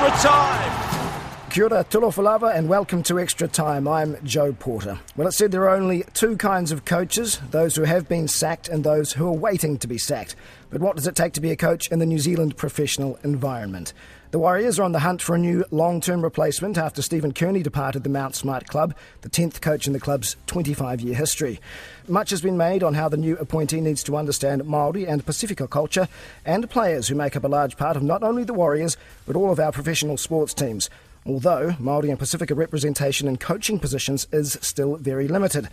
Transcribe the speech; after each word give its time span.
Extra 0.00 0.30
time. 0.30 1.50
Kia 1.50 1.64
ora, 1.64 1.82
tulofalava, 1.82 2.54
and 2.54 2.68
welcome 2.68 3.02
to 3.02 3.18
Extra 3.18 3.48
Time. 3.48 3.88
I'm 3.88 4.16
Joe 4.22 4.52
Porter. 4.52 5.00
Well, 5.16 5.26
it 5.26 5.32
said 5.32 5.50
there 5.50 5.64
are 5.64 5.74
only 5.74 6.04
two 6.14 6.36
kinds 6.36 6.70
of 6.70 6.84
coaches 6.84 7.40
those 7.50 7.74
who 7.74 7.82
have 7.82 8.08
been 8.08 8.28
sacked 8.28 8.68
and 8.68 8.84
those 8.84 9.14
who 9.14 9.26
are 9.26 9.32
waiting 9.32 9.76
to 9.78 9.88
be 9.88 9.98
sacked. 9.98 10.36
But 10.70 10.80
what 10.80 10.94
does 10.94 11.08
it 11.08 11.16
take 11.16 11.32
to 11.32 11.40
be 11.40 11.50
a 11.50 11.56
coach 11.56 11.90
in 11.90 11.98
the 11.98 12.06
New 12.06 12.20
Zealand 12.20 12.56
professional 12.56 13.18
environment? 13.24 13.92
The 14.30 14.38
Warriors 14.38 14.78
are 14.78 14.82
on 14.82 14.92
the 14.92 14.98
hunt 14.98 15.22
for 15.22 15.34
a 15.34 15.38
new 15.38 15.64
long 15.70 16.02
term 16.02 16.20
replacement 16.20 16.76
after 16.76 17.00
Stephen 17.00 17.32
Kearney 17.32 17.62
departed 17.62 18.02
the 18.02 18.10
Mount 18.10 18.34
Smart 18.34 18.66
Club, 18.66 18.94
the 19.22 19.30
10th 19.30 19.62
coach 19.62 19.86
in 19.86 19.94
the 19.94 20.00
club's 20.00 20.36
25 20.48 21.00
year 21.00 21.14
history. 21.14 21.60
Much 22.06 22.28
has 22.28 22.42
been 22.42 22.58
made 22.58 22.82
on 22.82 22.92
how 22.92 23.08
the 23.08 23.16
new 23.16 23.38
appointee 23.38 23.80
needs 23.80 24.02
to 24.02 24.18
understand 24.18 24.64
Māori 24.64 25.08
and 25.08 25.24
Pacifica 25.24 25.66
culture 25.66 26.08
and 26.44 26.68
players 26.68 27.08
who 27.08 27.14
make 27.14 27.36
up 27.36 27.44
a 27.44 27.48
large 27.48 27.78
part 27.78 27.96
of 27.96 28.02
not 28.02 28.22
only 28.22 28.44
the 28.44 28.52
Warriors, 28.52 28.98
but 29.26 29.34
all 29.34 29.50
of 29.50 29.58
our 29.58 29.72
professional 29.72 30.18
sports 30.18 30.52
teams 30.52 30.90
although 31.28 31.70
Māori 31.72 32.08
and 32.08 32.18
Pacifica 32.18 32.54
representation 32.54 33.28
in 33.28 33.36
coaching 33.36 33.78
positions 33.78 34.26
is 34.32 34.56
still 34.62 34.96
very 34.96 35.28
limited. 35.28 35.68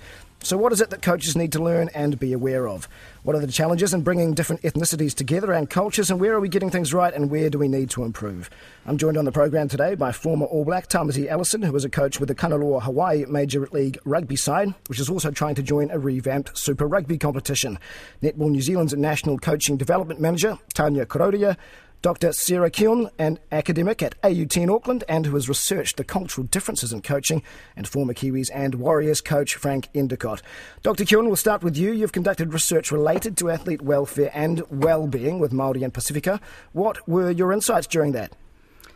So, 0.45 0.57
what 0.57 0.71
is 0.71 0.79
it 0.79 0.91
that 0.91 1.01
coaches 1.01 1.35
need 1.35 1.53
to 1.53 1.63
learn 1.63 1.89
and 1.95 2.19
be 2.19 2.31
aware 2.31 2.67
of? 2.67 2.88
What 3.23 3.35
are 3.35 3.39
the 3.39 3.51
challenges 3.51 3.95
in 3.95 4.03
bringing 4.03 4.35
different 4.35 4.61
ethnicities 4.61 5.15
together 5.15 5.51
and 5.51 5.67
cultures, 5.67 6.11
and 6.11 6.19
where 6.19 6.33
are 6.33 6.39
we 6.39 6.49
getting 6.49 6.69
things 6.69 6.93
right 6.93 7.11
and 7.11 7.31
where 7.31 7.49
do 7.49 7.57
we 7.57 7.67
need 7.67 7.89
to 7.89 8.03
improve? 8.03 8.51
I'm 8.85 8.99
joined 8.99 9.17
on 9.17 9.25
the 9.25 9.31
program 9.31 9.67
today 9.69 9.95
by 9.95 10.11
former 10.11 10.45
All 10.45 10.63
Black 10.63 10.88
Tamati 10.88 11.27
Ellison, 11.27 11.63
who 11.63 11.71
was 11.71 11.83
a 11.83 11.89
coach 11.89 12.19
with 12.19 12.29
the 12.29 12.35
Kanaloa 12.35 12.83
Hawaii 12.83 13.25
Major 13.25 13.67
League 13.71 13.97
Rugby 14.05 14.35
side, 14.35 14.75
which 14.85 14.99
is 14.99 15.09
also 15.09 15.31
trying 15.31 15.55
to 15.55 15.63
join 15.63 15.89
a 15.89 15.97
revamped 15.97 16.55
Super 16.55 16.88
Rugby 16.88 17.17
competition. 17.17 17.79
Netball 18.21 18.51
New 18.51 18.61
Zealand's 18.61 18.93
National 18.93 19.39
Coaching 19.39 19.77
Development 19.77 20.21
Manager, 20.21 20.59
Tanya 20.75 21.07
Korodia, 21.07 21.57
Dr. 22.06 22.34
Sarah 22.34 22.70
Keown, 22.70 23.09
an 23.17 23.39
academic 23.52 24.03
at 24.03 24.14
AUT 24.23 24.58
in 24.58 24.70
Auckland 24.70 25.03
and 25.09 25.25
who 25.25 25.34
has 25.34 25.50
researched 25.50 25.98
the 25.98 26.03
cultural 26.03 26.45
differences 26.45 26.94
in 26.94 27.02
coaching, 27.02 27.42
and 27.75 27.88
former 27.88 28.14
Kiwis 28.14 28.52
and 28.53 28.75
Warriors 28.75 29.22
coach 29.22 29.56
Frank 29.56 29.89
Endacott. 29.95 30.44
Dr. 30.84 31.03
Keown, 31.03 31.25
we'll 31.25 31.36
start 31.36 31.64
with 31.64 31.75
you. 31.75 31.92
You've 31.92 32.12
conducted 32.12 32.53
research 32.53 32.92
related 32.92 33.36
to 33.38 33.50
athlete 33.50 33.81
welfare 33.81 34.30
and 34.36 34.62
well-being 34.70 35.39
with 35.39 35.52
Māori 35.52 35.84
and 35.84 35.92
Pacifica. 35.92 36.39
What 36.73 37.09
were 37.09 37.31
your 37.31 37.52
insights 37.52 37.88
during 37.88 38.12
that? 38.12 38.34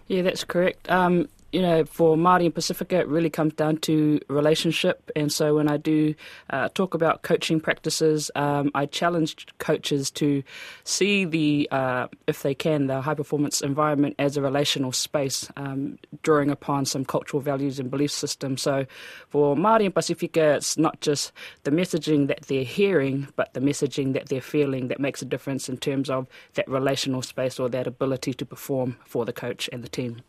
Yeah, 0.06 0.22
that's 0.22 0.44
correct. 0.44 0.88
Um, 0.92 1.30
you 1.52 1.62
know, 1.62 1.84
for 1.84 2.16
Māori 2.16 2.46
and 2.46 2.54
Pacifica, 2.54 2.98
it 3.00 3.08
really 3.08 3.30
comes 3.30 3.54
down 3.54 3.78
to 3.78 4.20
relationship. 4.28 5.10
And 5.16 5.32
so 5.32 5.56
when 5.56 5.68
I 5.68 5.78
do 5.78 6.14
uh, 6.52 6.70
talk 6.70 6.94
about 6.94 7.24
coaching 7.24 7.60
practices, 7.60 8.30
um, 8.36 8.70
I 8.76 8.86
challenge 8.86 9.48
coaches 9.58 10.12
to 10.12 10.44
see 10.84 11.26
the, 11.26 11.68
uh, 11.72 12.08
if 12.28 12.44
they 12.44 12.54
can, 12.54 12.88
the 12.88 13.02
high 13.02 13.16
performance 13.16 13.62
environment 13.62 14.16
as 14.20 14.38
a 14.38 14.42
relational 14.42 14.92
space, 14.92 15.50
um, 15.58 15.98
drawing 16.22 16.52
upon 16.52 16.86
some 16.86 17.04
cultural 17.04 17.42
values 17.42 17.80
and 17.80 17.90
belief 17.90 18.12
systems. 18.12 18.62
So 18.62 18.86
for 19.30 19.56
Māori 19.56 19.86
and 19.86 19.96
Pacifica, 19.96 20.56
it's 20.56 20.78
not 20.78 21.02
just 21.02 21.32
the 21.64 21.72
messaging 21.72 22.28
that 22.28 22.44
they're 22.44 22.64
hearing, 22.64 23.28
but 23.36 23.54
the 23.54 23.60
messaging 23.60 24.14
that 24.14 24.30
they're 24.30 24.40
feeling 24.40 24.90
that 24.90 25.00
makes 25.00 25.24
a 25.24 25.26
difference 25.26 25.68
in 25.68 25.78
terms 25.78 26.12
of 26.12 26.28
that 26.54 26.70
relational 26.70 27.24
space 27.24 27.60
or 27.60 27.70
that 27.70 27.88
ability 27.88 28.36
to 28.36 28.46
perform 28.46 28.98
for 29.06 29.26
the 29.26 29.34
coach 29.34 29.68
and 29.74 29.84
the 29.84 29.90
team. 29.90 30.22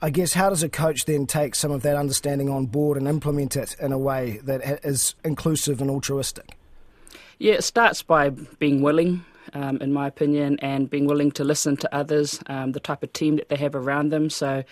I 0.00 0.10
guess 0.10 0.32
how 0.32 0.48
does 0.50 0.62
a 0.62 0.68
coach 0.68 1.06
then 1.06 1.26
take 1.26 1.54
some 1.54 1.72
of 1.72 1.82
that 1.82 1.96
understanding 1.96 2.48
on 2.48 2.66
board 2.66 2.96
and 2.96 3.08
implement 3.08 3.56
it 3.56 3.74
in 3.80 3.92
a 3.92 3.98
way 3.98 4.40
that 4.44 4.84
is 4.84 5.16
inclusive 5.24 5.80
and 5.80 5.90
altruistic? 5.90 6.56
Yeah, 7.38 7.54
it 7.54 7.64
starts 7.64 8.02
by 8.02 8.30
being 8.30 8.80
willing, 8.80 9.24
um, 9.54 9.78
in 9.78 9.92
my 9.92 10.06
opinion, 10.06 10.58
and 10.60 10.88
being 10.88 11.06
willing 11.06 11.32
to 11.32 11.44
listen 11.44 11.76
to 11.78 11.94
others, 11.94 12.40
um, 12.46 12.72
the 12.72 12.80
type 12.80 13.02
of 13.02 13.12
team 13.12 13.36
that 13.36 13.48
they 13.48 13.56
have 13.56 13.74
around 13.74 14.10
them. 14.10 14.30
So 14.30 14.62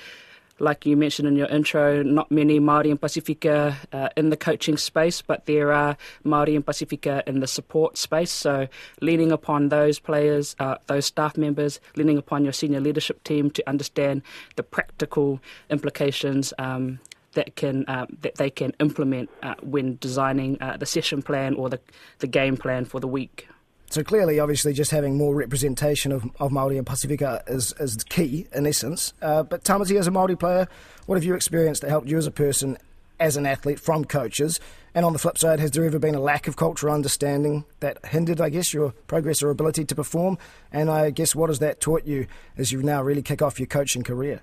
like 0.58 0.86
you 0.86 0.96
mentioned 0.96 1.28
in 1.28 1.36
your 1.36 1.48
intro, 1.48 2.02
not 2.02 2.30
many 2.30 2.58
Māori 2.58 2.90
and 2.90 3.00
Pacifica 3.00 3.76
uh, 3.92 4.08
in 4.16 4.30
the 4.30 4.36
coaching 4.36 4.76
space, 4.76 5.22
but 5.22 5.46
there 5.46 5.72
are 5.72 5.96
Māori 6.24 6.54
and 6.54 6.64
Pacifica 6.64 7.22
in 7.26 7.40
the 7.40 7.46
support 7.46 7.98
space. 7.98 8.30
So 8.30 8.68
leaning 9.00 9.32
upon 9.32 9.68
those 9.68 9.98
players, 9.98 10.56
uh, 10.58 10.76
those 10.86 11.06
staff 11.06 11.36
members, 11.36 11.80
leaning 11.96 12.18
upon 12.18 12.44
your 12.44 12.52
senior 12.52 12.80
leadership 12.80 13.22
team 13.24 13.50
to 13.50 13.68
understand 13.68 14.22
the 14.56 14.62
practical 14.62 15.40
implications. 15.70 16.52
Um, 16.58 17.00
that 17.32 17.54
can 17.54 17.84
uh, 17.86 18.06
that 18.22 18.36
they 18.36 18.48
can 18.48 18.72
implement 18.80 19.28
uh, 19.42 19.56
when 19.60 19.98
designing 20.00 20.56
uh, 20.62 20.78
the 20.78 20.86
session 20.86 21.20
plan 21.20 21.52
or 21.52 21.68
the 21.68 21.78
the 22.20 22.26
game 22.26 22.56
plan 22.56 22.86
for 22.86 22.98
the 22.98 23.06
week. 23.06 23.46
So 23.88 24.02
clearly, 24.02 24.40
obviously, 24.40 24.72
just 24.72 24.90
having 24.90 25.16
more 25.16 25.34
representation 25.34 26.12
of, 26.12 26.24
of 26.40 26.50
Māori 26.50 26.76
and 26.76 26.86
Pacifica 26.86 27.42
is, 27.46 27.72
is 27.78 28.02
key 28.04 28.46
in 28.52 28.66
essence. 28.66 29.14
Uh, 29.22 29.42
but 29.42 29.62
Tamati, 29.64 29.98
as 29.98 30.06
a 30.06 30.10
Māori 30.10 30.38
player, 30.38 30.66
what 31.06 31.14
have 31.14 31.24
you 31.24 31.34
experienced 31.34 31.82
that 31.82 31.90
helped 31.90 32.08
you 32.08 32.18
as 32.18 32.26
a 32.26 32.32
person, 32.32 32.76
as 33.20 33.36
an 33.36 33.46
athlete, 33.46 33.78
from 33.78 34.04
coaches? 34.04 34.58
And 34.94 35.04
on 35.04 35.12
the 35.12 35.18
flip 35.18 35.38
side, 35.38 35.60
has 35.60 35.70
there 35.70 35.84
ever 35.84 35.98
been 35.98 36.14
a 36.14 36.20
lack 36.20 36.48
of 36.48 36.56
cultural 36.56 36.92
understanding 36.92 37.64
that 37.80 38.04
hindered, 38.06 38.40
I 38.40 38.48
guess, 38.48 38.74
your 38.74 38.90
progress 39.06 39.42
or 39.42 39.50
ability 39.50 39.84
to 39.84 39.94
perform? 39.94 40.36
And 40.72 40.90
I 40.90 41.10
guess 41.10 41.34
what 41.34 41.48
has 41.48 41.60
that 41.60 41.80
taught 41.80 42.06
you 42.06 42.26
as 42.56 42.72
you 42.72 42.82
now 42.82 43.02
really 43.02 43.22
kick 43.22 43.40
off 43.40 43.60
your 43.60 43.66
coaching 43.66 44.02
career? 44.02 44.42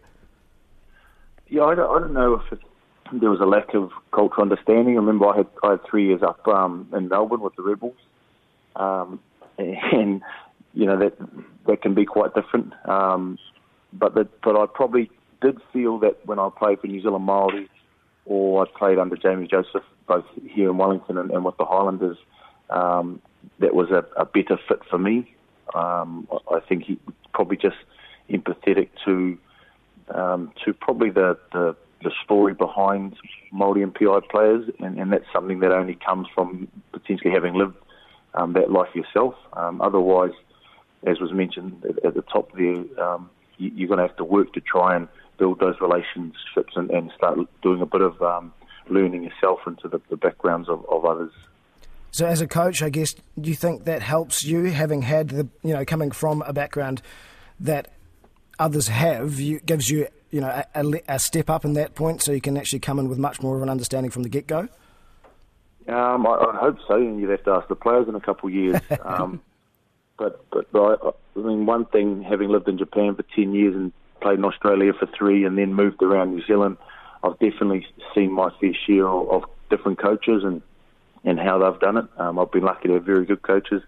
Yeah, 1.50 1.64
I 1.64 1.76
don't, 1.76 1.96
I 1.96 2.00
don't 2.00 2.14
know 2.14 2.42
if 2.52 2.60
there 3.12 3.30
was 3.30 3.42
a 3.42 3.46
lack 3.46 3.74
of 3.74 3.92
cultural 4.12 4.44
understanding. 4.44 4.94
I 4.94 4.98
remember 4.98 5.28
I 5.28 5.38
had, 5.38 5.48
I 5.64 5.72
had 5.72 5.80
three 5.90 6.08
years 6.08 6.22
up 6.24 6.48
um, 6.48 6.88
in 6.96 7.10
Melbourne 7.10 7.42
with 7.42 7.56
the 7.56 7.64
Rebels. 7.64 7.98
Um, 8.76 9.20
and 9.58 10.22
you 10.74 10.86
know 10.86 10.98
that 10.98 11.18
that 11.68 11.82
can 11.82 11.94
be 11.94 12.06
quite 12.06 12.34
different. 12.34 12.74
Um, 12.88 13.38
but 13.92 14.16
that, 14.16 14.42
but 14.42 14.56
I 14.56 14.66
probably 14.66 15.12
did 15.42 15.60
feel 15.72 16.00
that 16.00 16.26
when 16.26 16.40
I 16.40 16.50
played 16.58 16.80
for 16.80 16.88
New 16.88 17.02
Zealand 17.02 17.28
Māori, 17.28 17.68
or 18.26 18.64
I 18.64 18.78
played 18.78 18.98
under 18.98 19.16
Jamie 19.16 19.48
Joseph, 19.48 19.84
both 20.08 20.26
here 20.50 20.70
in 20.70 20.78
Wellington 20.78 21.18
and, 21.18 21.30
and 21.32 21.46
with 21.46 21.58
the 21.58 21.66
Highlanders, 21.66 22.18
um, 22.70 23.22
that 23.60 23.76
was 23.76 23.90
a, 23.92 24.06
a 24.20 24.26
better 24.26 24.58
fit 24.68 24.80
for 24.90 24.98
me. 24.98 25.36
Um, 25.76 26.28
I 26.52 26.60
think 26.60 26.84
he 26.84 27.00
probably 27.34 27.58
just 27.58 27.78
empathetic 28.30 28.90
to 29.06 29.38
um, 30.14 30.52
to 30.66 30.74
probably 30.74 31.10
the, 31.10 31.38
the 31.52 31.76
the 32.04 32.12
story 32.24 32.54
behind 32.54 33.16
Māori 33.54 33.82
and 33.82 33.94
PI 33.94 34.20
players, 34.30 34.70
and, 34.80 35.00
and 35.00 35.12
that's 35.14 35.26
something 35.32 35.60
that 35.62 35.72
only 35.72 35.96
comes 35.96 36.28
from 36.34 36.68
potentially 36.92 37.32
having 37.32 37.54
lived 37.54 37.76
um, 38.36 38.54
that 38.54 38.72
life 38.72 38.94
yourself. 38.96 39.36
Um, 39.54 39.82
otherwise, 39.82 40.32
as 41.06 41.20
was 41.20 41.32
mentioned 41.32 41.84
at, 42.04 42.14
the 42.14 42.22
top 42.22 42.52
there, 42.56 42.84
um, 43.04 43.30
you, 43.58 43.86
are 43.86 43.88
going 43.88 44.00
to 44.00 44.08
have 44.08 44.18
to 44.18 44.24
work 44.24 44.54
to 44.54 44.62
try 44.62 44.96
and 44.96 45.08
build 45.38 45.60
those 45.60 45.76
relationships 45.82 46.74
and, 46.76 46.90
and 46.92 47.12
start 47.16 47.38
doing 47.62 47.82
a 47.82 47.86
bit 47.86 48.02
of 48.02 48.22
um, 48.22 48.54
learning 48.90 49.24
yourself 49.24 49.60
into 49.68 49.88
the, 49.88 50.00
the 50.10 50.18
backgrounds 50.18 50.70
of, 50.70 50.86
of 50.90 51.06
others. 51.06 51.32
So, 52.12 52.28
as 52.28 52.42
a 52.42 52.48
coach, 52.48 52.84
I 52.84 52.90
guess, 52.90 53.16
do 53.40 53.50
you 53.50 53.56
think 53.56 53.86
that 53.86 54.04
helps 54.04 54.44
you, 54.44 54.66
having 54.66 55.02
had 55.02 55.30
the, 55.30 55.48
you 55.64 55.74
know, 55.74 55.84
coming 55.84 56.12
from 56.12 56.44
a 56.44 56.54
background 56.54 57.02
that 57.60 57.92
others 58.60 58.88
have, 58.88 59.40
you, 59.40 59.60
gives 59.60 59.90
you, 59.90 60.08
you 60.30 60.40
know, 60.42 60.64
a, 60.76 61.02
a, 61.08 61.20
step 61.20 61.50
up 61.50 61.66
in 61.66 61.74
that 61.74 61.96
point, 61.96 62.22
so 62.22 62.32
you 62.32 62.42
can 62.42 62.56
actually 62.56 62.80
come 62.80 63.00
in 63.00 63.10
with 63.10 63.18
much 63.18 63.42
more 63.42 63.56
of 63.56 63.64
an 63.64 63.70
understanding 63.70 64.12
from 64.12 64.22
the 64.22 64.30
get 64.30 64.46
go? 64.46 64.68
Um, 65.88 66.26
I, 66.26 66.32
I 66.32 66.58
hope 66.58 66.78
so, 66.88 66.96
and 66.96 67.20
you'd 67.20 67.30
have 67.30 67.44
to 67.44 67.52
ask 67.52 67.68
the 67.68 67.76
players 67.76 68.08
in 68.08 68.16
a 68.16 68.22
couple 68.22 68.50
of 68.50 68.56
years. 68.56 68.82
Um, 69.04 69.42
but 70.18 70.46
but, 70.52 70.72
but 70.72 71.00
I, 71.04 71.40
I 71.40 71.44
mean, 71.44 71.66
one 71.66 71.86
thing, 71.86 72.22
having 72.22 72.50
lived 72.50 72.68
in 72.68 72.78
Japan 72.78 73.16
for 73.16 73.24
ten 73.36 73.54
years 73.54 73.76
and 73.76 73.92
played 74.22 74.38
in 74.38 74.46
Australia 74.46 74.94
for 74.94 75.08
three, 75.08 75.44
and 75.46 75.58
then 75.58 75.74
moved 75.74 76.02
around 76.02 76.36
New 76.36 76.46
Zealand, 76.46 76.78
I've 77.24 77.40
definitely 77.40 77.88
seen 78.14 78.32
my 78.32 78.50
fair 78.62 78.74
share 78.86 79.08
of, 79.08 79.30
of 79.30 79.50
different 79.70 80.00
coaches 80.00 80.44
and 80.44 80.62
and 81.24 81.40
how 81.40 81.58
they've 81.58 81.80
done 81.80 81.98
it. 81.98 82.06
Um, 82.18 82.38
I've 82.38 82.52
been 82.52 82.64
lucky 82.64 82.90
to 82.90 82.96
have 82.96 83.04
very 83.04 83.26
good 83.26 83.42
coaches. 83.42 83.82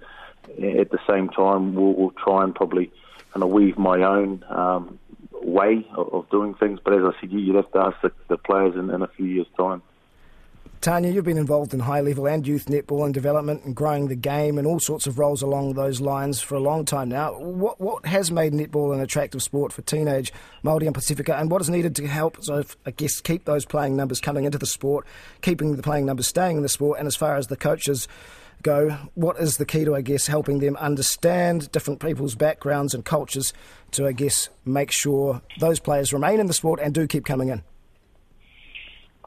At 0.48 0.92
the 0.92 1.00
same 1.08 1.30
time, 1.30 1.76
we'll, 1.76 1.94
we'll 1.94 2.12
try 2.12 2.44
and 2.44 2.56
probably 2.56 2.92
kind 3.34 3.44
of 3.44 3.50
weave 3.50 3.78
my 3.78 4.04
own 4.04 4.44
um, 4.48 5.00
way 5.42 5.86
of, 5.96 6.14
of 6.14 6.30
doing 6.30 6.54
things. 6.54 6.80
But 6.84 6.94
as 6.94 7.02
I 7.04 7.20
said, 7.20 7.32
you'd 7.32 7.56
have 7.56 7.72
to 7.74 7.80
ask 7.80 8.02
the, 8.02 8.12
the 8.30 8.38
players 8.38 8.76
in, 8.76 8.90
in 8.90 9.02
a 9.02 9.08
few 9.08 9.26
years' 9.26 9.48
time. 9.58 9.82
Tanya, 10.86 11.10
you've 11.10 11.26
been 11.26 11.40
involved 11.40 11.74
in 11.74 11.80
high 11.80 12.02
level 12.02 12.28
and 12.28 12.46
youth 12.46 12.68
netball 12.68 13.06
and 13.06 13.12
development 13.12 13.64
and 13.66 13.76
growing 13.76 14.08
the 14.08 14.16
game 14.16 14.60
and 14.60 14.68
all 14.68 14.80
sorts 14.80 15.08
of 15.08 15.18
roles 15.18 15.42
along 15.42 15.74
those 15.74 16.00
lines 16.00 16.42
for 16.42 16.54
a 16.54 16.60
long 16.60 16.86
time 16.86 17.10
now. 17.10 17.40
What 17.40 17.82
what 17.82 18.06
has 18.06 18.30
made 18.30 18.54
netball 18.54 18.94
an 18.94 19.02
attractive 19.02 19.42
sport 19.42 19.74
for 19.74 19.82
teenage 19.82 20.32
Māori 20.64 20.86
and 20.86 20.94
Pacifica 20.94 21.38
and 21.38 21.50
what 21.50 21.60
is 21.60 21.72
needed 21.72 21.96
to 21.96 22.06
help, 22.06 22.38
so 22.44 22.64
I 22.86 22.92
guess, 22.92 23.20
keep 23.20 23.46
those 23.46 23.66
playing 23.66 23.96
numbers 23.96 24.22
coming 24.22 24.44
into 24.44 24.60
the 24.60 24.68
sport, 24.68 25.08
keeping 25.42 25.76
the 25.76 25.82
playing 25.82 26.06
numbers 26.06 26.28
staying 26.28 26.58
in 26.58 26.62
the 26.62 26.70
sport, 26.70 27.00
and 27.00 27.08
as 27.08 27.16
far 27.16 27.36
as 27.36 27.48
the 27.48 27.58
coaches 27.58 28.08
go, 28.62 28.92
what 29.16 29.40
is 29.40 29.58
the 29.58 29.66
key 29.66 29.86
to, 29.86 29.96
I 29.96 30.02
guess, 30.02 30.28
helping 30.28 30.60
them 30.60 30.78
understand 30.78 31.72
different 31.72 32.00
people's 32.00 32.36
backgrounds 32.36 32.94
and 32.94 33.04
cultures 33.04 33.54
to, 33.94 34.06
I 34.06 34.12
guess, 34.12 34.50
make 34.66 34.92
sure 34.92 35.42
those 35.60 35.80
players 35.80 36.14
remain 36.14 36.40
in 36.40 36.46
the 36.46 36.54
sport 36.54 36.80
and 36.80 36.94
do 36.94 37.08
keep 37.08 37.26
coming 37.26 37.50
in? 37.50 37.64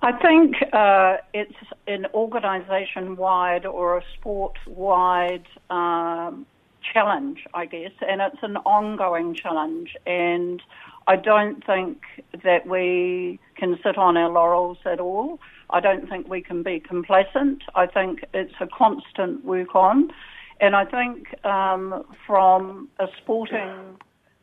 I 0.00 0.12
think 0.12 0.54
uh, 0.72 1.16
it's 1.34 1.56
an 1.88 2.06
organisation 2.14 3.16
wide 3.16 3.66
or 3.66 3.98
a 3.98 4.02
sport 4.14 4.56
wide 4.66 5.46
um, 5.70 6.46
challenge, 6.92 7.44
I 7.52 7.66
guess, 7.66 7.90
and 8.08 8.20
it's 8.20 8.42
an 8.42 8.58
ongoing 8.58 9.34
challenge. 9.34 9.96
And 10.06 10.62
I 11.08 11.16
don't 11.16 11.64
think 11.66 12.02
that 12.44 12.66
we 12.66 13.40
can 13.56 13.78
sit 13.82 13.98
on 13.98 14.16
our 14.16 14.30
laurels 14.30 14.78
at 14.84 15.00
all. 15.00 15.40
I 15.70 15.80
don't 15.80 16.08
think 16.08 16.28
we 16.28 16.42
can 16.42 16.62
be 16.62 16.78
complacent. 16.78 17.64
I 17.74 17.86
think 17.86 18.24
it's 18.32 18.54
a 18.60 18.68
constant 18.68 19.44
work 19.44 19.74
on. 19.74 20.10
And 20.60 20.76
I 20.76 20.84
think 20.84 21.44
um, 21.44 22.04
from 22.26 22.88
a 22.98 23.06
sporting 23.20 23.96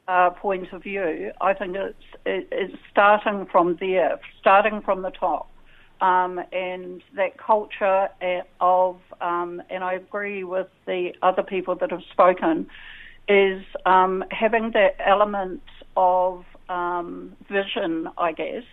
uh, 0.07 0.29
point 0.31 0.71
of 0.71 0.83
view, 0.83 1.31
I 1.41 1.53
think 1.53 1.75
it's, 1.75 2.03
it, 2.25 2.47
it's 2.51 2.75
starting 2.91 3.47
from 3.51 3.77
there, 3.79 4.19
starting 4.39 4.81
from 4.81 5.01
the 5.01 5.11
top. 5.11 5.49
Um, 6.01 6.41
and 6.51 7.01
that 7.15 7.37
culture 7.37 8.09
uh, 8.21 8.41
of, 8.59 8.99
um, 9.21 9.61
and 9.69 9.83
I 9.83 9.93
agree 9.93 10.43
with 10.43 10.67
the 10.85 11.13
other 11.21 11.41
people 11.41 11.75
that 11.75 11.89
have 11.91 12.03
spoken, 12.11 12.67
is 13.29 13.63
um, 13.85 14.23
having 14.29 14.71
that 14.71 14.97
element 14.99 15.63
of 15.95 16.43
um, 16.67 17.33
vision, 17.49 18.09
I 18.17 18.33
guess, 18.33 18.63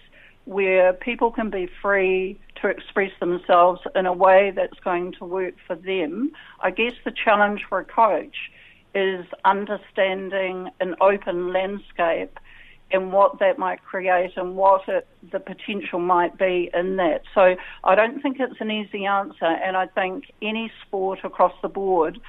where 0.46 0.92
people 0.92 1.30
can 1.30 1.50
be 1.50 1.68
free 1.80 2.40
to 2.60 2.68
express 2.68 3.12
themselves 3.20 3.80
in 3.94 4.06
a 4.06 4.12
way 4.12 4.52
that's 4.54 4.78
going 4.80 5.12
to 5.12 5.24
work 5.24 5.54
for 5.66 5.76
them. 5.76 6.32
I 6.60 6.72
guess 6.72 6.94
the 7.04 7.12
challenge 7.12 7.62
for 7.68 7.78
a 7.78 7.84
coach 7.84 8.50
is 8.94 9.24
understanding 9.44 10.70
an 10.80 10.94
open 11.00 11.52
landscape 11.52 12.38
and 12.90 13.12
what 13.12 13.38
that 13.38 13.58
might 13.58 13.82
create 13.82 14.32
and 14.36 14.54
what 14.54 14.82
it, 14.86 15.06
the 15.32 15.40
potential 15.40 15.98
might 15.98 16.38
be 16.38 16.70
in 16.74 16.96
that. 16.96 17.22
So 17.34 17.56
I 17.84 17.94
don't 17.94 18.20
think 18.20 18.38
it's 18.38 18.60
an 18.60 18.70
easy 18.70 19.06
answer, 19.06 19.46
and 19.46 19.76
I 19.76 19.86
think 19.86 20.24
any 20.42 20.70
sport 20.86 21.20
across 21.24 21.54
the 21.62 21.68
board 21.68 22.20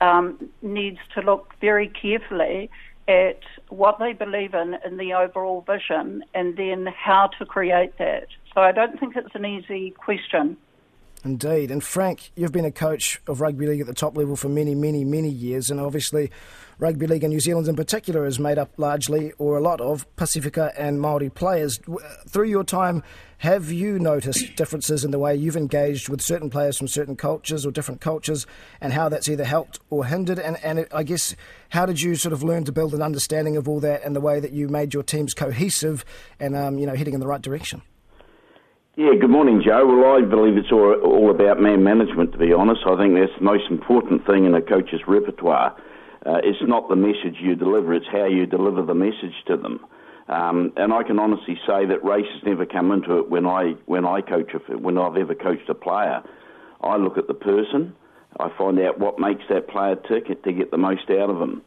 um, 0.00 0.48
needs 0.62 0.98
to 1.14 1.20
look 1.20 1.54
very 1.60 1.88
carefully 1.88 2.70
at 3.06 3.40
what 3.68 3.98
they 3.98 4.12
believe 4.12 4.54
in 4.54 4.76
in 4.84 4.96
the 4.96 5.14
overall 5.14 5.62
vision 5.62 6.22
and 6.34 6.56
then 6.56 6.86
how 6.86 7.28
to 7.38 7.44
create 7.44 7.96
that. 7.98 8.26
So 8.54 8.60
I 8.60 8.72
don't 8.72 8.98
think 8.98 9.16
it's 9.16 9.34
an 9.34 9.44
easy 9.44 9.90
question. 9.90 10.56
Indeed. 11.24 11.70
And 11.70 11.84
Frank, 11.84 12.32
you've 12.34 12.52
been 12.52 12.64
a 12.64 12.70
coach 12.70 13.20
of 13.26 13.40
rugby 13.40 13.66
league 13.66 13.80
at 13.80 13.86
the 13.86 13.94
top 13.94 14.16
level 14.16 14.36
for 14.36 14.48
many, 14.48 14.74
many, 14.74 15.04
many 15.04 15.28
years, 15.28 15.70
and 15.70 15.78
obviously 15.78 16.30
rugby 16.78 17.06
league 17.06 17.22
in 17.22 17.30
New 17.30 17.40
Zealand 17.40 17.68
in 17.68 17.76
particular 17.76 18.24
is 18.24 18.38
made 18.38 18.56
up 18.56 18.70
largely 18.78 19.32
or 19.36 19.58
a 19.58 19.60
lot 19.60 19.82
of 19.82 20.06
Pacifica 20.16 20.72
and 20.78 20.98
Maori 20.98 21.28
players. 21.28 21.78
Through 22.26 22.48
your 22.48 22.64
time, 22.64 23.02
have 23.38 23.70
you 23.70 23.98
noticed 23.98 24.56
differences 24.56 25.04
in 25.04 25.10
the 25.10 25.18
way 25.18 25.36
you've 25.36 25.58
engaged 25.58 26.08
with 26.08 26.22
certain 26.22 26.48
players 26.48 26.78
from 26.78 26.88
certain 26.88 27.16
cultures 27.16 27.66
or 27.66 27.70
different 27.70 28.00
cultures, 28.00 28.46
and 28.80 28.94
how 28.94 29.10
that's 29.10 29.28
either 29.28 29.44
helped 29.44 29.78
or 29.90 30.06
hindered? 30.06 30.38
And, 30.38 30.56
and 30.64 30.86
I 30.90 31.02
guess 31.02 31.36
how 31.68 31.84
did 31.84 32.00
you 32.00 32.16
sort 32.16 32.32
of 32.32 32.42
learn 32.42 32.64
to 32.64 32.72
build 32.72 32.94
an 32.94 33.02
understanding 33.02 33.58
of 33.58 33.68
all 33.68 33.80
that 33.80 34.02
and 34.04 34.16
the 34.16 34.20
way 34.20 34.40
that 34.40 34.52
you 34.52 34.68
made 34.68 34.94
your 34.94 35.02
teams 35.02 35.34
cohesive 35.34 36.02
and 36.38 36.56
um, 36.56 36.78
you 36.78 36.86
know 36.86 36.94
heading 36.94 37.12
in 37.12 37.20
the 37.20 37.26
right 37.26 37.42
direction? 37.42 37.82
Yeah, 39.00 39.14
good 39.18 39.30
morning, 39.30 39.62
Joe. 39.64 39.86
Well, 39.86 40.14
I 40.14 40.20
believe 40.20 40.58
it's 40.58 40.70
all, 40.70 40.92
all 41.00 41.30
about 41.30 41.58
man 41.58 41.82
management, 41.82 42.32
to 42.32 42.38
be 42.38 42.52
honest. 42.52 42.82
I 42.84 42.98
think 42.98 43.14
that's 43.14 43.32
the 43.38 43.44
most 43.46 43.64
important 43.70 44.26
thing 44.26 44.44
in 44.44 44.52
a 44.52 44.60
coach's 44.60 45.00
repertoire. 45.08 45.74
Uh, 46.26 46.44
it's 46.44 46.60
not 46.60 46.90
the 46.90 46.96
message 46.96 47.40
you 47.40 47.54
deliver, 47.54 47.94
it's 47.94 48.04
how 48.12 48.26
you 48.26 48.44
deliver 48.44 48.82
the 48.82 48.92
message 48.92 49.32
to 49.46 49.56
them. 49.56 49.80
Um, 50.28 50.74
and 50.76 50.92
I 50.92 51.02
can 51.02 51.18
honestly 51.18 51.58
say 51.66 51.86
that 51.86 52.04
race 52.04 52.26
has 52.30 52.42
never 52.44 52.66
come 52.66 52.92
into 52.92 53.16
it 53.16 53.30
when 53.30 53.46
I 53.46 53.72
when 53.86 54.04
I 54.04 54.20
coach 54.20 54.52
a, 54.52 54.76
when 54.76 54.98
I've 54.98 55.16
ever 55.16 55.34
coached 55.34 55.70
a 55.70 55.74
player. 55.74 56.22
I 56.82 56.98
look 56.98 57.16
at 57.16 57.26
the 57.26 57.32
person, 57.32 57.96
I 58.38 58.50
find 58.58 58.78
out 58.80 58.98
what 58.98 59.18
makes 59.18 59.44
that 59.48 59.66
player 59.68 59.96
tick 59.96 60.26
to 60.42 60.52
get 60.52 60.70
the 60.70 60.76
most 60.76 61.08
out 61.08 61.30
of 61.30 61.38
them. 61.38 61.62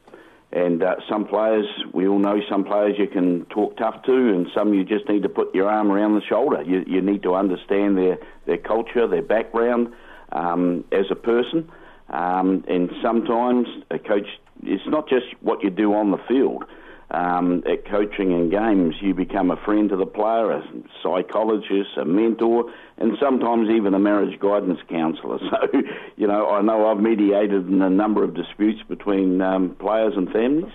And 0.54 0.84
uh, 0.84 0.96
some 1.10 1.26
players, 1.26 1.66
we 1.94 2.08
all 2.08 2.20
know 2.20 2.40
some 2.48 2.64
players 2.64 2.96
you 3.00 3.08
can 3.08 3.46
talk 3.46 3.76
tough 3.78 4.04
to, 4.04 4.14
and 4.14 4.46
some 4.54 4.72
you 4.76 4.84
just 4.84 5.10
need 5.10 5.24
to 5.24 5.30
put 5.30 5.54
your 5.56 5.68
arm 5.68 5.92
around 5.92 6.14
the 6.14 6.22
shoulder. 6.22 6.62
You, 6.62 6.84
you 6.86 7.02
need 7.02 7.24
to 7.24 7.34
understand 7.34 7.98
their, 7.98 8.20
their 8.46 8.60
culture, 8.60 9.08
their 9.08 9.24
background 9.24 9.92
um, 10.32 10.84
as 10.92 11.06
a 11.10 11.16
person. 11.16 11.72
Um, 12.10 12.64
and 12.68 12.92
sometimes 13.02 13.68
a 13.90 13.98
coach, 13.98 14.28
it's 14.62 14.84
not 14.86 15.10
just 15.10 15.26
what 15.42 15.64
you 15.64 15.72
do 15.72 15.96
on 15.96 16.12
the 16.12 16.20
field 16.28 16.66
um, 17.14 17.64
at 17.68 17.86
coaching 17.86 18.34
and 18.34 18.50
games, 18.50 18.96
you 19.00 19.14
become 19.14 19.52
a 19.52 19.58
friend 19.58 19.90
to 19.90 19.96
the 19.96 20.06
player, 20.06 20.52
a 20.52 20.64
psychologist, 21.04 21.92
a 21.96 22.06
mentor, 22.06 22.74
and 22.98 23.16
sometimes 23.22 23.70
even 23.70 23.94
a 23.94 24.00
marriage 24.00 24.40
guidance 24.40 24.80
counsellor. 24.90 25.40
So, 25.54 25.82
you 26.16 26.26
know, 26.26 26.50
I 26.50 26.62
know 26.62 26.88
I've 26.88 27.00
mediated 27.00 27.68
in 27.68 27.82
a 27.82 27.90
number 27.90 28.24
of 28.24 28.34
disputes 28.34 28.82
between 28.88 29.42
um, 29.42 29.76
players 29.80 30.14
and 30.16 30.32
families, 30.32 30.72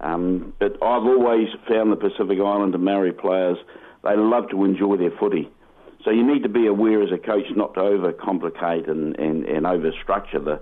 um, 0.00 0.52
but 0.58 0.72
I've 0.82 1.04
always 1.04 1.48
found 1.68 1.92
the 1.92 1.96
Pacific 1.96 2.38
Islander 2.38 2.78
Maori 2.78 3.12
players, 3.12 3.58
they 4.02 4.16
love 4.16 4.48
to 4.50 4.64
enjoy 4.64 4.96
their 4.96 5.12
footy. 5.12 5.48
So 6.04 6.10
you 6.10 6.26
need 6.26 6.42
to 6.42 6.48
be 6.48 6.66
aware 6.66 7.02
as 7.02 7.10
a 7.12 7.18
coach 7.18 7.44
not 7.54 7.74
to 7.74 7.80
overcomplicate 7.80 8.90
and, 8.90 9.16
and, 9.18 9.44
and 9.44 9.66
overstructure 9.66 10.44
the 10.44 10.60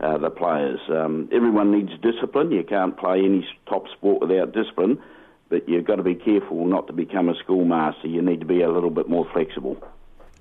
uh, 0.00 0.18
the 0.18 0.30
players. 0.30 0.80
Um, 0.88 1.28
everyone 1.32 1.72
needs 1.72 1.90
discipline. 2.00 2.50
You 2.50 2.64
can't 2.64 2.96
play 2.96 3.18
any 3.24 3.46
top 3.68 3.84
sport 3.96 4.20
without 4.20 4.52
discipline, 4.52 4.98
but 5.48 5.68
you've 5.68 5.84
got 5.84 5.96
to 5.96 6.02
be 6.02 6.14
careful 6.14 6.66
not 6.66 6.86
to 6.86 6.92
become 6.92 7.28
a 7.28 7.34
schoolmaster. 7.42 8.08
You 8.08 8.22
need 8.22 8.40
to 8.40 8.46
be 8.46 8.62
a 8.62 8.70
little 8.70 8.90
bit 8.90 9.08
more 9.08 9.26
flexible. 9.32 9.76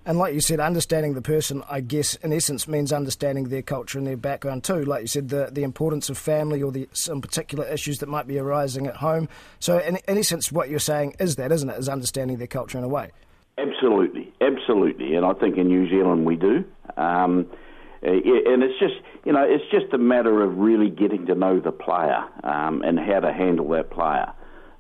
And 0.08 0.18
like 0.18 0.34
you 0.34 0.40
said, 0.40 0.62
understanding 0.62 1.16
the 1.16 1.22
person, 1.22 1.64
I 1.70 1.82
guess, 1.82 2.16
in 2.16 2.32
essence, 2.32 2.66
means 2.66 2.94
understanding 2.94 3.50
their 3.50 3.62
culture 3.62 3.98
and 3.98 4.08
their 4.08 4.16
background 4.16 4.64
too. 4.64 4.86
Like 4.86 5.02
you 5.02 5.08
said, 5.08 5.28
the, 5.28 5.50
the 5.52 5.64
importance 5.64 6.10
of 6.10 6.18
family 6.18 6.64
or 6.64 6.72
the, 6.72 6.88
some 6.94 7.20
particular 7.20 7.68
issues 7.68 7.98
that 8.00 8.08
might 8.08 8.26
be 8.26 8.40
arising 8.40 8.88
at 8.88 8.96
home. 8.96 9.28
So, 9.60 9.80
in, 9.80 9.98
in 10.08 10.18
essence, 10.18 10.50
what 10.50 10.70
you're 10.70 10.80
saying 10.80 11.16
is 11.20 11.36
that, 11.36 11.52
isn't 11.52 11.70
it? 11.70 11.78
Is 11.78 11.90
understanding 11.90 12.38
their 12.38 12.48
culture 12.48 12.78
in 12.78 12.86
a 12.86 12.88
way. 12.88 13.12
Absolutely, 13.58 14.32
absolutely. 14.40 15.16
And 15.16 15.26
I 15.26 15.34
think 15.34 15.58
in 15.58 15.68
New 15.68 15.90
Zealand 15.90 16.26
we 16.26 16.38
do. 16.38 16.64
Um, 16.96 17.46
and 18.02 18.64
it's 18.64 18.80
just 18.80 18.96
you 19.26 19.32
know 19.32 19.44
it's 19.44 19.64
just 19.72 19.94
a 19.94 19.98
matter 19.98 20.44
of 20.44 20.58
really 20.58 20.90
getting 20.90 21.26
to 21.28 21.36
know 21.36 21.60
the 21.60 21.72
player 21.72 22.24
um, 22.44 22.82
and 22.82 23.00
how 23.00 23.20
to 23.20 23.34
handle 23.34 23.68
that 23.70 23.90
player. 23.90 24.32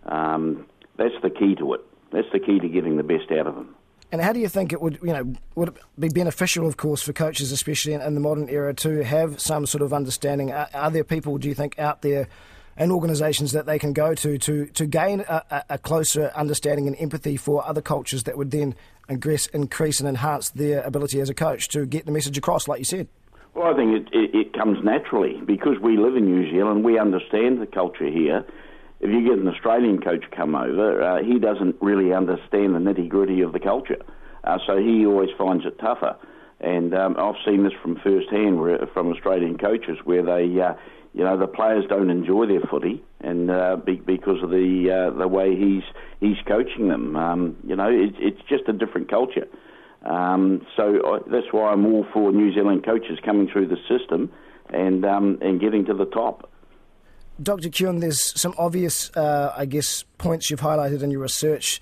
Um, 0.06 0.66
that's 0.98 1.16
the 1.22 1.30
key 1.30 1.56
to 1.56 1.74
it. 1.74 1.82
That's 2.12 2.28
the 2.32 2.40
key 2.40 2.60
to 2.60 2.68
getting 2.68 2.98
the 2.98 3.04
best 3.04 3.32
out 3.32 3.48
of 3.48 3.56
them. 3.56 3.76
And 4.12 4.22
how 4.22 4.32
do 4.32 4.40
you 4.40 4.48
think 4.48 4.72
it 4.72 4.82
would, 4.82 5.00
you 5.02 5.12
know, 5.12 5.34
would 5.56 5.70
it 5.70 5.78
be 6.00 6.08
beneficial, 6.08 6.66
of 6.66 6.78
course, 6.78 7.02
for 7.02 7.12
coaches, 7.12 7.52
especially 7.52 7.94
in, 7.94 8.02
in 8.02 8.14
the 8.14 8.22
modern 8.22 8.48
era, 8.48 8.74
to 8.76 9.04
have 9.04 9.42
some 9.42 9.66
sort 9.66 9.82
of 9.82 9.92
understanding? 9.92 10.52
Are, 10.54 10.70
are, 10.74 10.90
there 10.90 11.04
people, 11.04 11.38
do 11.38 11.50
you 11.50 11.54
think, 11.54 11.78
out 11.78 12.04
there 12.04 12.30
and 12.78 12.92
organisations 12.92 13.52
that 13.52 13.66
they 13.66 13.78
can 13.78 13.92
go 13.92 14.14
to 14.16 14.38
to, 14.38 14.68
to 14.68 14.86
gain 14.86 15.22
a, 15.28 15.64
a, 15.70 15.78
closer 15.78 16.32
understanding 16.36 16.88
and 16.88 16.96
empathy 17.00 17.36
for 17.36 17.68
other 17.68 17.82
cultures 17.82 18.24
that 18.24 18.38
would 18.38 18.52
then 18.52 18.76
increase, 19.10 19.48
and 20.00 20.10
enhance 20.10 20.50
their 20.50 20.82
ability 20.82 21.20
as 21.22 21.30
a 21.30 21.34
coach 21.34 21.68
to 21.70 21.86
get 21.86 22.06
the 22.06 22.12
message 22.12 22.38
across, 22.38 22.68
like 22.68 22.80
you 22.80 22.86
said? 22.86 23.08
Well, 23.54 23.74
I 23.74 23.76
think 23.76 23.96
it, 23.96 24.08
it, 24.14 24.36
it 24.36 24.54
comes 24.54 24.78
naturally 24.84 25.42
because 25.46 25.80
we 25.82 25.98
live 25.98 26.16
in 26.16 26.26
New 26.26 26.52
Zealand, 26.52 26.84
we 26.84 27.00
understand 27.00 27.60
the 27.60 27.66
culture 27.66 28.10
here. 28.10 28.46
If 29.00 29.10
you 29.10 29.28
get 29.28 29.40
an 29.40 29.48
Australian 29.48 30.02
coach 30.02 30.26
come 30.36 30.56
over, 30.56 31.02
uh, 31.02 31.24
he 31.24 31.40
doesn't 31.40 31.76
really 31.82 32.14
understand 32.14 32.76
the 32.76 32.80
nitty 32.80 33.10
gritty 33.10 33.42
of 33.42 33.54
the 33.54 33.60
culture, 33.60 34.02
uh, 34.44 34.58
so 34.66 34.78
he 34.78 35.06
always 35.06 35.30
finds 35.38 35.66
it 35.66 35.80
tougher. 35.80 36.16
And 36.60 36.94
um, 36.96 37.16
I've 37.18 37.36
seen 37.46 37.64
this 37.64 37.74
from 37.82 37.96
first 38.04 38.30
hand 38.30 38.60
from 38.94 39.12
Australian 39.12 39.58
coaches 39.58 39.98
where 40.04 40.24
they 40.24 40.60
uh, 40.60 40.74
you 41.18 41.24
know 41.24 41.36
the 41.36 41.48
players 41.48 41.84
don't 41.90 42.12
enjoy 42.12 42.46
their 42.46 42.62
footy, 42.62 43.04
and 43.22 43.50
uh, 43.50 43.76
be, 43.76 43.96
because 43.96 44.44
of 44.44 44.52
the 44.52 45.10
uh, 45.10 45.18
the 45.18 45.28
way 45.28 45.56
he's 45.56 45.82
he's 46.20 46.38
coaching 46.48 46.90
them. 46.90 47.16
Um, 47.16 47.58
you 47.66 47.76
know, 47.76 47.90
it, 47.90 48.14
it's 48.20 48.42
just 48.48 48.70
a 48.70 48.74
different 48.74 49.10
culture. 49.10 49.48
Um, 50.06 50.64
so 50.76 51.16
I, 51.16 51.30
that's 51.30 51.52
why 51.52 51.72
I'm 51.72 51.88
all 51.88 52.06
for 52.14 52.32
New 52.32 52.54
Zealand 52.54 52.86
coaches 52.86 53.18
coming 53.26 53.50
through 53.52 53.68
the 53.68 53.78
system 53.90 54.32
and 54.70 55.04
um, 55.06 55.40
and 55.42 55.60
getting 55.60 55.86
to 55.86 55.96
the 55.96 56.06
top. 56.06 56.52
Dr. 57.42 57.70
Keown, 57.70 58.00
there's 58.00 58.40
some 58.40 58.54
obvious, 58.58 59.12
uh, 59.16 59.54
I 59.56 59.66
guess, 59.66 60.04
points 60.20 60.52
you've 60.52 60.62
highlighted 60.62 61.02
in 61.02 61.10
your 61.12 61.22
research 61.22 61.80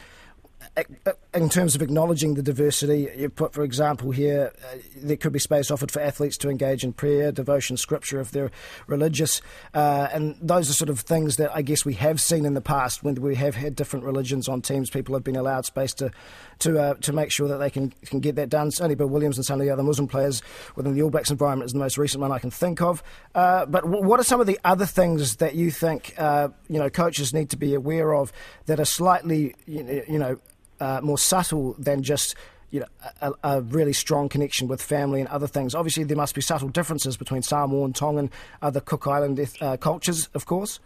in 1.35 1.49
terms 1.49 1.75
of 1.75 1.81
acknowledging 1.81 2.35
the 2.35 2.41
diversity, 2.41 3.09
you 3.17 3.29
put, 3.29 3.53
for 3.53 3.63
example, 3.63 4.11
here 4.11 4.53
uh, 4.63 4.77
there 4.95 5.17
could 5.17 5.33
be 5.33 5.39
space 5.39 5.69
offered 5.69 5.91
for 5.91 6.01
athletes 6.01 6.37
to 6.37 6.49
engage 6.49 6.83
in 6.83 6.93
prayer, 6.93 7.31
devotion, 7.31 7.75
scripture 7.75 8.21
if 8.21 8.31
they're 8.31 8.51
religious, 8.87 9.41
uh, 9.73 10.07
and 10.13 10.35
those 10.41 10.69
are 10.69 10.73
sort 10.73 10.89
of 10.89 11.01
things 11.01 11.35
that 11.35 11.53
I 11.53 11.61
guess 11.61 11.83
we 11.83 11.95
have 11.95 12.21
seen 12.21 12.45
in 12.45 12.53
the 12.53 12.61
past 12.61 13.03
when 13.03 13.15
we 13.15 13.35
have 13.35 13.55
had 13.55 13.75
different 13.75 14.05
religions 14.05 14.47
on 14.47 14.61
teams. 14.61 14.89
People 14.89 15.13
have 15.13 15.23
been 15.23 15.35
allowed 15.35 15.65
space 15.65 15.93
to 15.95 16.11
to 16.59 16.79
uh, 16.79 16.93
to 16.95 17.11
make 17.11 17.31
sure 17.31 17.49
that 17.49 17.57
they 17.57 17.69
can 17.69 17.91
can 18.05 18.21
get 18.21 18.35
that 18.35 18.49
done. 18.49 18.71
Certainly, 18.71 18.95
Bill 18.95 19.07
Williams 19.07 19.37
and 19.37 19.45
some 19.45 19.59
of 19.59 19.65
the 19.65 19.71
other 19.71 19.83
Muslim 19.83 20.07
players 20.07 20.41
within 20.75 20.93
the 20.93 21.01
All 21.01 21.09
Blacks 21.09 21.31
environment 21.31 21.67
is 21.67 21.73
the 21.73 21.79
most 21.79 21.97
recent 21.97 22.21
one 22.21 22.31
I 22.31 22.39
can 22.39 22.51
think 22.51 22.81
of. 22.81 23.03
Uh, 23.33 23.65
but 23.65 23.83
w- 23.83 24.07
what 24.07 24.19
are 24.19 24.23
some 24.23 24.39
of 24.39 24.47
the 24.47 24.59
other 24.63 24.85
things 24.85 25.37
that 25.37 25.55
you 25.55 25.69
think 25.69 26.13
uh, 26.17 26.47
you 26.69 26.79
know 26.79 26.89
coaches 26.89 27.33
need 27.33 27.49
to 27.49 27.57
be 27.57 27.73
aware 27.73 28.13
of 28.13 28.31
that 28.67 28.79
are 28.79 28.85
slightly 28.85 29.53
you 29.65 30.17
know 30.17 30.39
uh, 30.79 31.01
more 31.01 31.17
subtle 31.17 31.75
than 31.79 32.03
just 32.03 32.35
you 32.71 32.81
know, 32.81 32.87
a, 33.21 33.33
a, 33.43 33.61
really 33.61 33.93
strong 33.93 34.27
connection 34.27 34.67
with 34.67 34.81
family 34.81 35.21
and 35.21 35.29
other 35.29 35.47
things. 35.47 35.73
Obviously, 35.73 36.03
there 36.03 36.17
must 36.17 36.35
be 36.35 36.41
subtle 36.41 36.67
differences 36.67 37.15
between 37.15 37.41
Samoan, 37.41 37.93
Tongan, 37.93 38.19
and 38.25 38.29
other 38.61 38.81
Cook 38.81 39.07
Island 39.07 39.39
uh, 39.61 39.77
cultures, 39.77 40.27
of 40.33 40.45
course. 40.45 40.79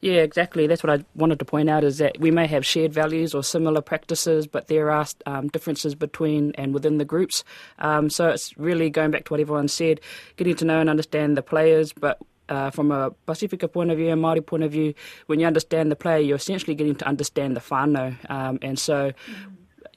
Yeah, 0.00 0.22
exactly. 0.22 0.68
That's 0.68 0.84
what 0.84 1.00
I 1.00 1.04
wanted 1.16 1.40
to 1.40 1.44
point 1.44 1.68
out 1.68 1.82
is 1.82 1.98
that 1.98 2.20
we 2.20 2.30
may 2.30 2.46
have 2.46 2.64
shared 2.64 2.92
values 2.92 3.34
or 3.34 3.42
similar 3.42 3.80
practices, 3.80 4.46
but 4.46 4.68
there 4.68 4.92
are 4.92 5.06
um, 5.26 5.48
differences 5.48 5.96
between 5.96 6.52
and 6.54 6.72
within 6.72 6.98
the 6.98 7.04
groups. 7.04 7.42
Um, 7.80 8.08
so 8.08 8.28
it's 8.28 8.56
really 8.56 8.90
going 8.90 9.10
back 9.10 9.24
to 9.24 9.32
what 9.32 9.40
everyone 9.40 9.66
said, 9.66 10.00
getting 10.36 10.54
to 10.56 10.64
know 10.64 10.80
and 10.80 10.88
understand 10.88 11.36
the 11.36 11.42
players, 11.42 11.92
but 11.92 12.18
uh, 12.48 12.70
from 12.70 12.90
a 12.90 13.10
Pacifica 13.26 13.68
point 13.68 13.90
of 13.90 13.98
view 13.98 14.10
and 14.10 14.22
Māori 14.22 14.44
point 14.44 14.62
of 14.62 14.72
view, 14.72 14.94
when 15.26 15.40
you 15.40 15.46
understand 15.46 15.90
the 15.90 15.96
player, 15.96 16.18
you're 16.18 16.36
essentially 16.36 16.74
getting 16.74 16.94
to 16.96 17.06
understand 17.06 17.56
the 17.56 17.60
whānau. 17.60 18.14
Um, 18.30 18.58
and 18.62 18.78
so 18.78 19.12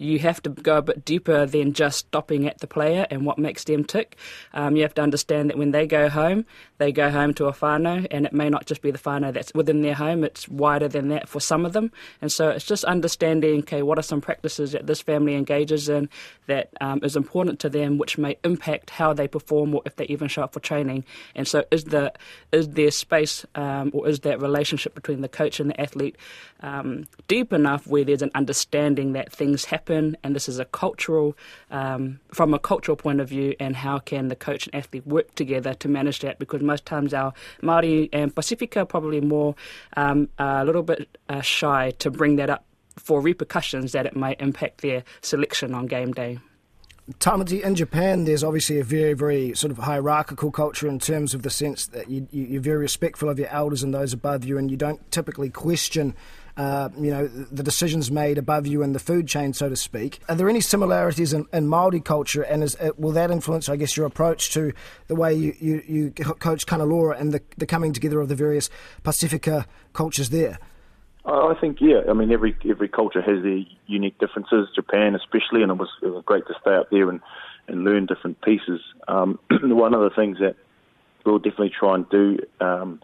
you 0.02 0.18
have 0.20 0.42
to 0.44 0.50
go 0.50 0.78
a 0.78 0.82
bit 0.82 1.06
deeper 1.06 1.46
than 1.46 1.74
just 1.74 2.00
stopping 2.00 2.48
at 2.48 2.58
the 2.58 2.68
player 2.68 3.06
and 3.12 3.26
what 3.26 3.38
makes 3.38 3.64
them 3.66 3.84
tick. 3.84 4.18
Um, 4.54 4.76
you 4.76 4.82
have 4.82 4.96
to 4.96 5.02
understand 5.02 5.50
that 5.50 5.58
when 5.58 5.72
they 5.72 5.86
go 5.86 6.10
home, 6.10 6.46
they 6.80 6.92
go 6.92 7.12
home 7.12 7.36
to 7.36 7.46
a 7.46 7.54
whānau, 7.54 8.08
and 8.10 8.26
it 8.26 8.34
may 8.34 8.50
not 8.50 8.66
just 8.66 8.82
be 8.82 8.90
the 8.90 8.98
whānau 8.98 9.32
that's 9.32 9.54
within 9.54 9.84
their 9.84 9.94
home, 9.94 10.24
it's 10.24 10.50
wider 10.50 10.88
than 10.88 11.10
that 11.10 11.30
for 11.30 11.40
some 11.40 11.66
of 11.66 11.74
them. 11.74 11.92
And 12.20 12.32
so 12.32 12.50
it's 12.50 12.66
just 12.66 12.84
understanding, 12.86 13.60
okay, 13.60 13.84
what 13.84 14.00
are 14.00 14.04
some 14.04 14.22
practices 14.22 14.72
that 14.72 14.88
this 14.88 15.02
family 15.02 15.36
engages 15.36 15.88
in 15.88 16.10
that 16.48 16.70
um, 16.82 17.02
is 17.04 17.16
important 17.16 17.60
to 17.60 17.70
them, 17.70 18.00
which 18.00 18.18
may 18.18 18.38
impact 18.44 18.90
how 18.90 19.14
they 19.14 19.28
perform 19.28 19.76
or 19.76 19.84
if 19.86 19.98
they 19.98 20.06
even 20.06 20.28
show 20.28 20.42
up 20.42 20.54
for 20.54 20.60
training. 20.60 21.06
And 21.36 21.48
so 21.48 21.64
is, 21.70 21.84
the, 21.86 22.12
is 22.52 22.70
there 22.70 22.90
space 22.90 23.46
um, 23.54 23.92
or 23.94 24.08
is 24.08 24.22
that 24.22 24.42
relationship 24.42 24.96
between 24.96 25.22
the 25.22 25.30
coach 25.30 25.60
and 25.60 25.70
the 25.70 25.80
athlete 25.80 26.18
um, 26.62 27.06
deep 27.28 27.54
enough 27.54 27.86
where 27.86 28.04
there's 28.04 28.22
an 28.22 28.32
understanding 28.34 29.14
that 29.14 29.32
things 29.32 29.66
happen 29.66 29.91
happen, 29.92 30.18
and 30.24 30.36
this 30.36 30.48
is 30.48 30.60
a 30.60 30.66
cultural, 30.66 31.38
um, 31.70 32.20
from 32.32 32.54
a 32.54 32.60
cultural 32.60 32.96
point 32.96 33.20
of 33.20 33.30
view, 33.30 33.56
and 33.60 33.76
how 33.76 34.00
can 34.00 34.28
the 34.28 34.36
coach 34.36 34.68
and 34.68 34.76
athlete 34.76 35.06
work 35.06 35.34
together 35.36 35.74
to 35.76 35.88
manage 35.88 36.20
that? 36.20 36.40
Because 36.40 36.62
most 36.62 36.86
times 36.86 37.14
our 37.14 37.34
Maori 37.62 38.10
and 38.14 38.34
Pacifica 38.34 38.82
are 38.82 38.86
probably 38.86 39.22
more 39.22 39.56
um, 39.98 40.30
a 40.38 40.66
little 40.66 40.84
bit 40.84 41.18
uh, 41.30 41.42
shy 41.42 41.92
to 42.00 42.10
bring 42.10 42.38
that 42.38 42.50
up 42.50 42.66
for 42.98 43.22
repercussions 43.22 43.94
that 43.94 44.06
it 44.06 44.16
might 44.16 44.40
impact 44.42 44.82
their 44.82 45.04
selection 45.22 45.74
on 45.74 45.88
game 45.88 46.12
day. 46.12 46.40
Tamati, 47.20 47.62
in 47.62 47.76
Japan, 47.76 48.24
there's 48.24 48.44
obviously 48.44 48.80
a 48.80 48.84
very, 48.84 49.14
very 49.14 49.54
sort 49.56 49.72
of 49.72 49.80
hierarchical 49.80 50.52
culture 50.52 50.88
in 50.88 51.00
terms 51.00 51.34
of 51.34 51.42
the 51.42 51.50
sense 51.50 51.88
that 51.88 52.10
you, 52.10 52.28
you're 52.32 52.62
very 52.62 52.78
respectful 52.78 53.28
of 53.28 53.40
your 53.40 53.50
elders 53.50 53.84
and 53.84 53.94
those 53.94 54.14
above 54.14 54.46
you, 54.46 54.58
and 54.58 54.72
you 54.72 54.78
don't 54.78 55.12
typically 55.12 55.50
question 55.50 56.16
uh, 56.62 56.90
you 56.96 57.10
know, 57.10 57.28
the 57.28 57.64
decisions 57.64 58.12
made 58.12 58.38
above 58.38 58.68
you 58.68 58.84
in 58.84 58.94
the 58.94 59.00
food 59.00 59.28
chain, 59.28 59.52
so 59.52 59.68
to 59.68 59.76
speak. 59.76 60.20
Are 60.30 60.36
there 60.36 60.48
any 60.48 60.62
similarities 60.62 61.34
in, 61.34 61.48
in 61.52 61.68
Māori 61.68 62.06
culture, 62.06 62.44
and 62.44 62.62
is, 62.62 62.76
uh, 62.76 62.92
will 62.98 63.14
that 63.14 63.32
influence, 63.32 63.68
I 63.68 63.78
guess, 63.78 63.98
your 63.98 64.06
approach 64.06 64.52
to 64.54 64.72
the 65.08 65.16
way 65.16 65.34
you, 65.34 65.56
you, 65.60 65.84
you 65.88 66.12
coach 66.12 66.68
Kanaloa 66.68 67.20
and 67.20 67.34
the, 67.34 67.42
the 67.58 67.66
coming 67.66 67.94
together 67.94 68.22
of 68.22 68.30
the 68.30 68.36
various 68.36 68.70
Pacifica 69.02 69.66
cultures 69.94 70.30
there? 70.30 70.60
I 71.26 71.56
think 71.60 71.78
yeah. 71.82 72.02
I 72.08 72.14
mean, 72.14 72.32
every 72.32 72.56
every 72.70 72.90
culture 72.90 73.22
has 73.22 73.42
their 73.42 73.60
unique 73.88 74.20
differences. 74.20 74.70
Japan, 74.76 75.16
especially, 75.16 75.64
and 75.64 75.72
it 75.72 75.78
was, 75.78 75.90
it 76.04 76.08
was 76.08 76.24
great 76.26 76.46
to 76.46 76.54
stay 76.62 76.76
up 76.76 76.92
there 76.92 77.10
and 77.10 77.22
and 77.68 77.84
learn 77.84 78.06
different 78.06 78.40
pieces. 78.42 78.82
Um, 79.08 79.40
one 79.50 79.96
of 79.96 80.02
the 80.02 80.12
things 80.16 80.38
that 80.40 80.56
we'll 81.26 81.40
definitely 81.40 81.72
try 81.78 81.96
and 81.96 82.10
do 82.10 82.38
um, 82.60 83.02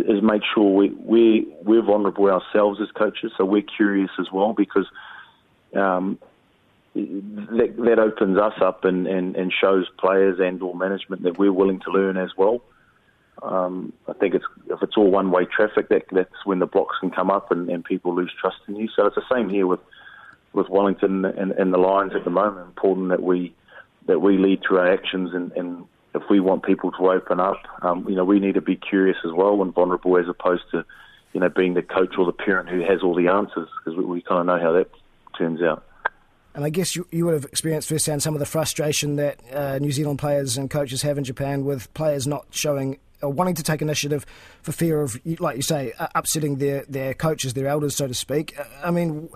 is 0.00 0.22
make 0.22 0.42
sure 0.54 0.74
we, 0.74 0.90
we, 0.90 1.46
we're 1.62 1.82
vulnerable 1.82 2.26
ourselves 2.30 2.80
as 2.80 2.90
coaches, 2.90 3.32
so 3.36 3.44
we're 3.44 3.62
curious 3.62 4.10
as 4.18 4.30
well 4.32 4.52
because 4.52 4.86
um, 5.74 6.18
that, 6.94 7.74
that 7.78 7.98
opens 7.98 8.38
us 8.38 8.54
up 8.60 8.84
and, 8.84 9.06
and, 9.06 9.36
and 9.36 9.52
shows 9.52 9.86
players 9.98 10.38
and 10.40 10.62
or 10.62 10.74
management 10.74 11.22
that 11.22 11.38
we're 11.38 11.52
willing 11.52 11.80
to 11.80 11.90
learn 11.90 12.16
as 12.16 12.30
well. 12.36 12.62
Um, 13.42 13.92
I 14.08 14.14
think 14.14 14.34
it's 14.34 14.46
if 14.70 14.82
it's 14.82 14.96
all 14.96 15.10
one 15.10 15.30
way 15.30 15.44
traffic, 15.44 15.90
that 15.90 16.04
that's 16.10 16.46
when 16.46 16.58
the 16.58 16.66
blocks 16.66 16.96
can 17.00 17.10
come 17.10 17.30
up 17.30 17.50
and, 17.50 17.68
and 17.68 17.84
people 17.84 18.14
lose 18.14 18.32
trust 18.40 18.56
in 18.66 18.76
you. 18.76 18.88
So 18.96 19.06
it's 19.06 19.16
the 19.16 19.22
same 19.30 19.50
here 19.50 19.66
with 19.66 19.80
with 20.54 20.70
Wellington 20.70 21.26
and, 21.26 21.52
and 21.52 21.72
the 21.72 21.78
Lions 21.78 22.12
at 22.14 22.24
the 22.24 22.30
moment. 22.30 22.66
Important 22.66 23.10
that 23.10 23.22
we 23.22 23.54
that 24.06 24.20
we 24.20 24.38
lead 24.38 24.62
through 24.66 24.78
our 24.78 24.90
actions 24.90 25.34
and, 25.34 25.52
and 25.52 25.84
if 26.16 26.22
we 26.30 26.40
want 26.40 26.64
people 26.64 26.90
to 26.92 27.10
open 27.10 27.40
up, 27.40 27.60
um, 27.82 28.06
you 28.08 28.14
know, 28.14 28.24
we 28.24 28.40
need 28.40 28.54
to 28.54 28.60
be 28.60 28.76
curious 28.76 29.18
as 29.24 29.32
well 29.32 29.60
and 29.62 29.72
vulnerable 29.72 30.16
as 30.16 30.26
opposed 30.28 30.64
to, 30.72 30.84
you 31.32 31.40
know, 31.40 31.48
being 31.48 31.74
the 31.74 31.82
coach 31.82 32.14
or 32.18 32.24
the 32.24 32.32
parent 32.32 32.68
who 32.68 32.80
has 32.80 33.02
all 33.02 33.14
the 33.14 33.28
answers 33.28 33.68
because 33.78 33.96
we, 33.96 34.04
we 34.04 34.22
kind 34.22 34.40
of 34.40 34.46
know 34.46 34.60
how 34.60 34.72
that 34.72 34.90
turns 35.38 35.62
out. 35.62 35.84
And 36.54 36.64
I 36.64 36.70
guess 36.70 36.96
you, 36.96 37.06
you 37.12 37.26
would 37.26 37.34
have 37.34 37.44
experienced 37.44 37.88
firsthand 37.88 38.22
some 38.22 38.32
of 38.32 38.40
the 38.40 38.46
frustration 38.46 39.16
that 39.16 39.40
uh, 39.52 39.78
New 39.78 39.92
Zealand 39.92 40.18
players 40.18 40.56
and 40.56 40.70
coaches 40.70 41.02
have 41.02 41.18
in 41.18 41.24
Japan 41.24 41.66
with 41.66 41.92
players 41.92 42.26
not 42.26 42.46
showing 42.50 42.98
or 43.22 43.30
wanting 43.30 43.54
to 43.54 43.62
take 43.62 43.82
initiative 43.82 44.24
for 44.62 44.72
fear 44.72 45.02
of, 45.02 45.20
like 45.40 45.56
you 45.56 45.62
say, 45.62 45.92
upsetting 46.14 46.56
their, 46.56 46.84
their 46.88 47.12
coaches, 47.14 47.54
their 47.54 47.66
elders, 47.66 47.94
so 47.96 48.06
to 48.06 48.14
speak. 48.14 48.58
I 48.82 48.90
mean, 48.90 49.28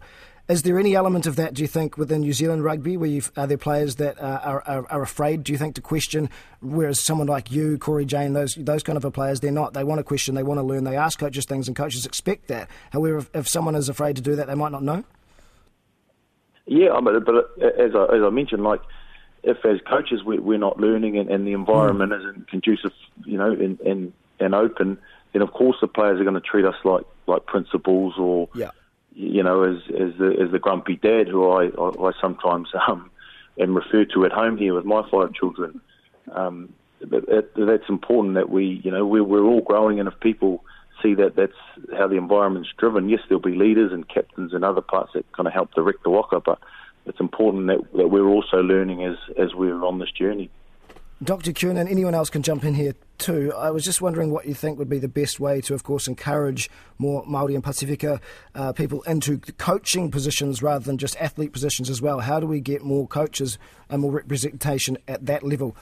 is 0.50 0.62
there 0.62 0.78
any 0.78 0.96
element 0.96 1.26
of 1.26 1.36
that, 1.36 1.54
do 1.54 1.62
you 1.62 1.68
think, 1.68 1.96
within 1.96 2.22
New 2.22 2.32
Zealand 2.32 2.64
rugby, 2.64 2.96
where 2.96 3.20
are 3.36 3.46
there 3.46 3.56
players 3.56 3.96
that 3.96 4.20
uh, 4.20 4.40
are, 4.42 4.62
are, 4.66 4.86
are, 4.90 5.02
afraid, 5.02 5.44
do 5.44 5.52
you 5.52 5.58
think, 5.58 5.76
to 5.76 5.80
question, 5.80 6.28
whereas 6.60 6.98
someone 6.98 7.28
like 7.28 7.52
you, 7.52 7.78
Cory 7.78 8.04
Jane, 8.04 8.32
those 8.32 8.56
those 8.56 8.82
kind 8.82 8.96
of 8.96 9.04
a 9.04 9.12
players, 9.12 9.38
they're 9.40 9.52
not. 9.52 9.74
They 9.74 9.84
want 9.84 10.00
to 10.00 10.04
question, 10.04 10.34
they 10.34 10.42
want 10.42 10.58
to 10.58 10.62
learn, 10.62 10.82
they 10.82 10.96
ask 10.96 11.20
coaches 11.20 11.44
things, 11.44 11.68
and 11.68 11.76
coaches 11.76 12.04
expect 12.04 12.48
that. 12.48 12.68
However, 12.92 13.18
if, 13.18 13.30
if 13.32 13.48
someone 13.48 13.76
is 13.76 13.88
afraid 13.88 14.16
to 14.16 14.22
do 14.22 14.34
that, 14.36 14.48
they 14.48 14.56
might 14.56 14.72
not 14.72 14.82
know. 14.82 15.04
Yeah, 16.66 17.00
but, 17.00 17.24
but 17.24 17.34
as, 17.62 17.94
I, 17.94 18.16
as 18.16 18.22
I 18.22 18.30
mentioned, 18.30 18.64
like, 18.64 18.80
if 19.44 19.64
as 19.64 19.80
coaches 19.88 20.24
we, 20.24 20.38
we're 20.38 20.58
not 20.58 20.80
learning 20.80 21.16
and, 21.16 21.30
and 21.30 21.46
the 21.46 21.52
environment 21.52 22.12
mm. 22.12 22.18
isn't 22.18 22.48
conducive, 22.48 22.92
you 23.24 23.38
know, 23.38 23.52
and, 23.52 23.80
and, 23.80 24.12
and 24.40 24.54
open, 24.54 24.98
then 25.32 25.42
of 25.42 25.52
course 25.52 25.76
the 25.80 25.86
players 25.86 26.20
are 26.20 26.24
going 26.24 26.34
to 26.34 26.40
treat 26.40 26.64
us 26.64 26.74
like, 26.84 27.04
like 27.26 27.46
principals 27.46 28.14
or... 28.18 28.48
Yeah 28.54 28.70
you 29.14 29.42
know, 29.42 29.62
as 29.64 29.78
as 29.88 30.16
the, 30.18 30.36
as 30.44 30.50
the 30.52 30.58
grumpy 30.58 30.96
dad 30.96 31.28
who 31.28 31.48
I, 31.48 31.66
I, 31.66 32.08
I 32.08 32.12
sometimes 32.20 32.68
um, 32.88 33.10
am 33.58 33.74
referred 33.74 34.10
to 34.14 34.24
at 34.24 34.32
home 34.32 34.56
here 34.56 34.74
with 34.74 34.84
my 34.84 35.08
five 35.10 35.32
children. 35.34 35.80
Um, 36.32 36.72
but 37.02 37.24
that's 37.26 37.88
important 37.88 38.34
that 38.34 38.50
we, 38.50 38.82
you 38.84 38.90
know, 38.90 39.06
we're, 39.06 39.24
we're 39.24 39.44
all 39.44 39.62
growing, 39.62 40.00
and 40.00 40.06
if 40.06 40.20
people 40.20 40.62
see 41.02 41.14
that 41.14 41.34
that's 41.34 41.52
how 41.96 42.06
the 42.06 42.16
environment's 42.16 42.68
driven, 42.76 43.08
yes, 43.08 43.20
there'll 43.28 43.40
be 43.40 43.54
leaders 43.54 43.90
and 43.90 44.06
captains 44.06 44.52
and 44.52 44.64
other 44.64 44.82
parts 44.82 45.12
that 45.14 45.30
kind 45.32 45.46
of 45.46 45.54
help 45.54 45.72
direct 45.72 46.02
the 46.02 46.10
waka, 46.10 46.40
but 46.40 46.58
it's 47.06 47.18
important 47.18 47.68
that, 47.68 47.78
that 47.96 48.08
we're 48.08 48.28
also 48.28 48.58
learning 48.58 49.02
as 49.04 49.16
as 49.38 49.54
we're 49.54 49.82
on 49.82 49.98
this 49.98 50.10
journey. 50.12 50.50
Dr. 51.22 51.52
Kuhn 51.52 51.76
and 51.76 51.88
anyone 51.88 52.14
else 52.14 52.30
can 52.30 52.42
jump 52.42 52.64
in 52.64 52.74
here 52.74 52.94
too. 53.20 53.52
I 53.56 53.70
was 53.70 53.84
just 53.84 54.00
wondering 54.00 54.30
what 54.30 54.46
you 54.46 54.54
think 54.54 54.78
would 54.78 54.88
be 54.88 54.98
the 54.98 55.08
best 55.08 55.38
way 55.38 55.60
to, 55.62 55.74
of 55.74 55.84
course, 55.84 56.08
encourage 56.08 56.70
more 56.98 57.24
Māori 57.24 57.54
and 57.54 57.62
Pacifica 57.62 58.20
uh, 58.54 58.72
people 58.72 59.02
into 59.02 59.38
coaching 59.58 60.10
positions 60.10 60.62
rather 60.62 60.84
than 60.84 60.98
just 60.98 61.16
athlete 61.20 61.52
positions 61.52 61.88
as 61.90 62.02
well. 62.02 62.20
How 62.20 62.40
do 62.40 62.46
we 62.46 62.60
get 62.60 62.82
more 62.82 63.06
coaches 63.06 63.58
and 63.88 64.02
more 64.02 64.12
representation 64.12 64.98
at 65.06 65.26
that 65.26 65.42
level? 65.44 65.76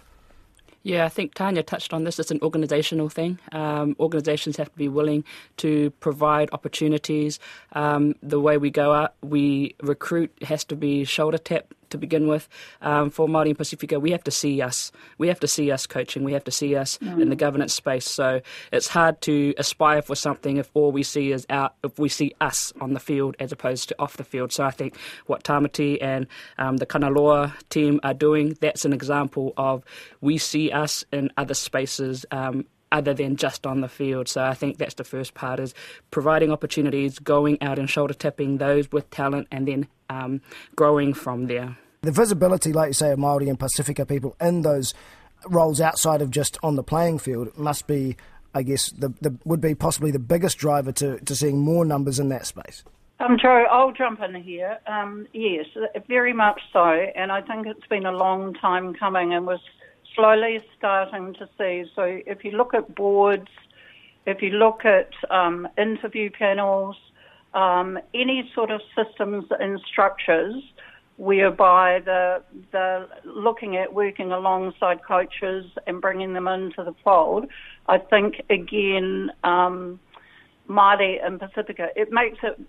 Yeah, 0.82 1.04
I 1.04 1.08
think 1.08 1.34
Tanya 1.34 1.62
touched 1.62 1.92
on 1.92 2.04
this. 2.04 2.18
It's 2.18 2.30
an 2.30 2.40
organisational 2.40 3.10
thing. 3.10 3.38
Um, 3.52 3.96
organisations 3.98 4.56
have 4.56 4.70
to 4.72 4.78
be 4.78 4.88
willing 4.88 5.24
to 5.58 5.90
provide 6.00 6.48
opportunities. 6.52 7.38
Um, 7.72 8.14
the 8.22 8.40
way 8.40 8.58
we 8.58 8.70
go 8.70 8.92
out, 8.92 9.14
we 9.22 9.74
recruit 9.82 10.32
has 10.42 10.64
to 10.64 10.76
be 10.76 11.04
shoulder 11.04 11.38
tap 11.38 11.74
to 11.90 11.98
begin 11.98 12.28
with. 12.28 12.48
Um, 12.82 13.10
for 13.10 13.28
Māori 13.28 13.48
and 13.48 13.58
Pacifica, 13.58 13.98
we 14.00 14.10
have 14.10 14.24
to 14.24 14.30
see 14.30 14.62
us. 14.62 14.92
We 15.18 15.28
have 15.28 15.40
to 15.40 15.48
see 15.48 15.70
us 15.70 15.86
coaching. 15.86 16.24
We 16.24 16.32
have 16.32 16.44
to 16.44 16.50
see 16.50 16.76
us 16.76 16.98
mm. 16.98 17.20
in 17.20 17.28
the 17.30 17.36
governance 17.36 17.74
space. 17.74 18.08
So 18.08 18.40
it's 18.72 18.88
hard 18.88 19.20
to 19.22 19.54
aspire 19.58 20.02
for 20.02 20.14
something 20.14 20.56
if 20.56 20.70
all 20.74 20.92
we 20.92 21.02
see 21.02 21.32
is 21.32 21.46
out. 21.50 21.74
If 21.82 21.98
we 21.98 22.08
see 22.08 22.34
us 22.40 22.72
on 22.80 22.94
the 22.94 23.00
field 23.00 23.36
as 23.38 23.52
opposed 23.52 23.88
to 23.88 23.96
off 23.98 24.16
the 24.16 24.24
field. 24.24 24.52
So 24.52 24.64
I 24.64 24.70
think 24.70 24.96
what 25.26 25.44
Tamati 25.44 25.98
and 26.00 26.26
um, 26.58 26.76
the 26.76 26.86
Kanaloa 26.86 27.54
team 27.68 28.00
are 28.02 28.14
doing, 28.14 28.56
that's 28.60 28.84
an 28.84 28.92
example 28.92 29.52
of 29.56 29.84
we 30.20 30.38
see 30.38 30.70
us 30.70 31.04
in 31.12 31.30
other 31.36 31.54
spaces. 31.54 32.26
Um, 32.30 32.66
other 32.92 33.14
than 33.14 33.36
just 33.36 33.66
on 33.66 33.80
the 33.80 33.88
field. 33.88 34.28
So 34.28 34.42
I 34.42 34.54
think 34.54 34.78
that's 34.78 34.94
the 34.94 35.04
first 35.04 35.34
part 35.34 35.60
is 35.60 35.74
providing 36.10 36.50
opportunities, 36.50 37.18
going 37.18 37.60
out 37.62 37.78
and 37.78 37.88
shoulder 37.88 38.14
tapping 38.14 38.58
those 38.58 38.90
with 38.92 39.10
talent, 39.10 39.48
and 39.50 39.68
then 39.68 39.88
um, 40.10 40.40
growing 40.76 41.14
from 41.14 41.46
there. 41.46 41.76
The 42.02 42.12
visibility, 42.12 42.72
like 42.72 42.88
you 42.88 42.94
say, 42.94 43.10
of 43.10 43.18
Maori 43.18 43.48
and 43.48 43.58
Pacifica 43.58 44.06
people 44.06 44.36
in 44.40 44.62
those 44.62 44.94
roles 45.48 45.80
outside 45.80 46.22
of 46.22 46.30
just 46.30 46.58
on 46.62 46.76
the 46.76 46.82
playing 46.82 47.18
field 47.18 47.56
must 47.58 47.86
be, 47.86 48.16
I 48.54 48.62
guess, 48.62 48.90
the, 48.90 49.12
the 49.20 49.36
would 49.44 49.60
be 49.60 49.74
possibly 49.74 50.10
the 50.10 50.18
biggest 50.18 50.58
driver 50.58 50.92
to, 50.92 51.18
to 51.18 51.34
seeing 51.34 51.58
more 51.60 51.84
numbers 51.84 52.18
in 52.18 52.28
that 52.28 52.46
space. 52.46 52.84
Um, 53.20 53.36
Joe, 53.40 53.66
I'll 53.70 53.90
jump 53.90 54.20
in 54.22 54.40
here. 54.40 54.78
Um, 54.86 55.26
yes, 55.32 55.66
very 56.06 56.32
much 56.32 56.60
so, 56.72 56.84
and 56.84 57.32
I 57.32 57.42
think 57.42 57.66
it's 57.66 57.86
been 57.88 58.06
a 58.06 58.12
long 58.12 58.54
time 58.54 58.94
coming, 58.94 59.34
and 59.34 59.44
was 59.44 59.58
slowly 60.14 60.60
starting 60.76 61.34
to 61.34 61.48
see. 61.58 61.84
So 61.94 62.02
if 62.04 62.44
you 62.44 62.52
look 62.52 62.74
at 62.74 62.94
boards, 62.94 63.48
if 64.26 64.42
you 64.42 64.50
look 64.50 64.84
at 64.84 65.10
um, 65.30 65.68
interview 65.76 66.30
panels, 66.30 66.96
um, 67.54 67.98
any 68.14 68.50
sort 68.54 68.70
of 68.70 68.80
systems 68.96 69.46
and 69.58 69.80
structures 69.90 70.62
whereby 71.16 72.00
the 72.04 72.40
the 72.70 73.08
looking 73.24 73.76
at 73.76 73.92
working 73.92 74.30
alongside 74.30 75.02
coaches 75.02 75.64
and 75.86 76.00
bringing 76.00 76.32
them 76.34 76.46
into 76.46 76.84
the 76.84 76.94
fold, 77.04 77.46
I 77.88 77.98
think 77.98 78.42
again. 78.50 79.30
Um, 79.44 80.00
Māori 80.68 81.16
and 81.24 81.40
Pacifica, 81.40 81.88
it 81.96 82.12
makes 82.12 82.38
it 82.42 82.60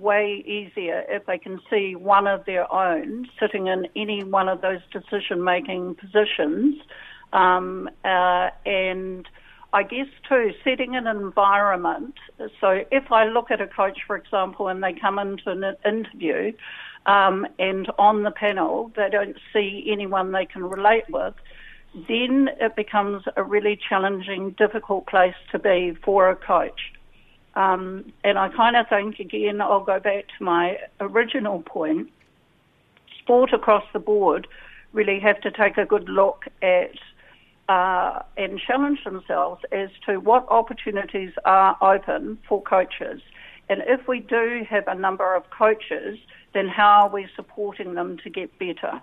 way 0.00 0.42
easier 0.46 1.04
if 1.08 1.26
they 1.26 1.38
can 1.38 1.60
see 1.70 1.94
one 1.94 2.26
of 2.26 2.44
their 2.44 2.70
own 2.72 3.28
sitting 3.40 3.66
in 3.66 3.86
any 3.96 4.24
one 4.24 4.48
of 4.48 4.60
those 4.60 4.80
decision 4.92 5.42
making 5.42 5.96
positions. 5.96 6.76
Um, 7.32 7.90
uh, 8.04 8.50
and 8.64 9.28
I 9.72 9.82
guess 9.82 10.06
too, 10.28 10.52
setting 10.64 10.96
an 10.96 11.06
environment. 11.06 12.14
So 12.60 12.84
if 12.90 13.12
I 13.12 13.26
look 13.26 13.50
at 13.50 13.60
a 13.60 13.66
coach, 13.66 13.98
for 14.06 14.16
example, 14.16 14.68
and 14.68 14.82
they 14.82 14.94
come 14.94 15.18
into 15.18 15.50
an 15.50 15.76
interview, 15.84 16.52
um, 17.06 17.46
and 17.58 17.90
on 17.98 18.22
the 18.22 18.30
panel 18.30 18.92
they 18.96 19.08
don't 19.10 19.36
see 19.52 19.88
anyone 19.90 20.32
they 20.32 20.46
can 20.46 20.64
relate 20.64 21.04
with, 21.10 21.34
then 21.94 22.50
it 22.60 22.76
becomes 22.76 23.24
a 23.36 23.42
really 23.42 23.78
challenging, 23.88 24.54
difficult 24.58 25.06
place 25.06 25.34
to 25.52 25.58
be 25.58 25.96
for 26.02 26.30
a 26.30 26.36
coach. 26.36 26.92
Um, 27.58 28.12
and 28.22 28.38
I 28.38 28.50
kind 28.50 28.76
of 28.76 28.88
think, 28.88 29.18
again, 29.18 29.60
I'll 29.60 29.82
go 29.82 29.98
back 29.98 30.26
to 30.38 30.44
my 30.44 30.78
original 31.00 31.60
point. 31.62 32.08
Sport 33.18 33.52
across 33.52 33.82
the 33.92 33.98
board 33.98 34.46
really 34.92 35.18
have 35.18 35.40
to 35.40 35.50
take 35.50 35.76
a 35.76 35.84
good 35.84 36.08
look 36.08 36.44
at 36.62 36.94
uh, 37.68 38.22
and 38.36 38.60
challenge 38.60 39.02
themselves 39.02 39.60
as 39.72 39.88
to 40.06 40.18
what 40.20 40.48
opportunities 40.48 41.32
are 41.44 41.76
open 41.82 42.38
for 42.48 42.62
coaches. 42.62 43.20
And 43.68 43.82
if 43.86 44.06
we 44.06 44.20
do 44.20 44.64
have 44.70 44.84
a 44.86 44.94
number 44.94 45.34
of 45.34 45.42
coaches, 45.50 46.16
then 46.54 46.68
how 46.68 47.08
are 47.08 47.10
we 47.10 47.26
supporting 47.34 47.94
them 47.94 48.18
to 48.22 48.30
get 48.30 48.56
better? 48.60 49.02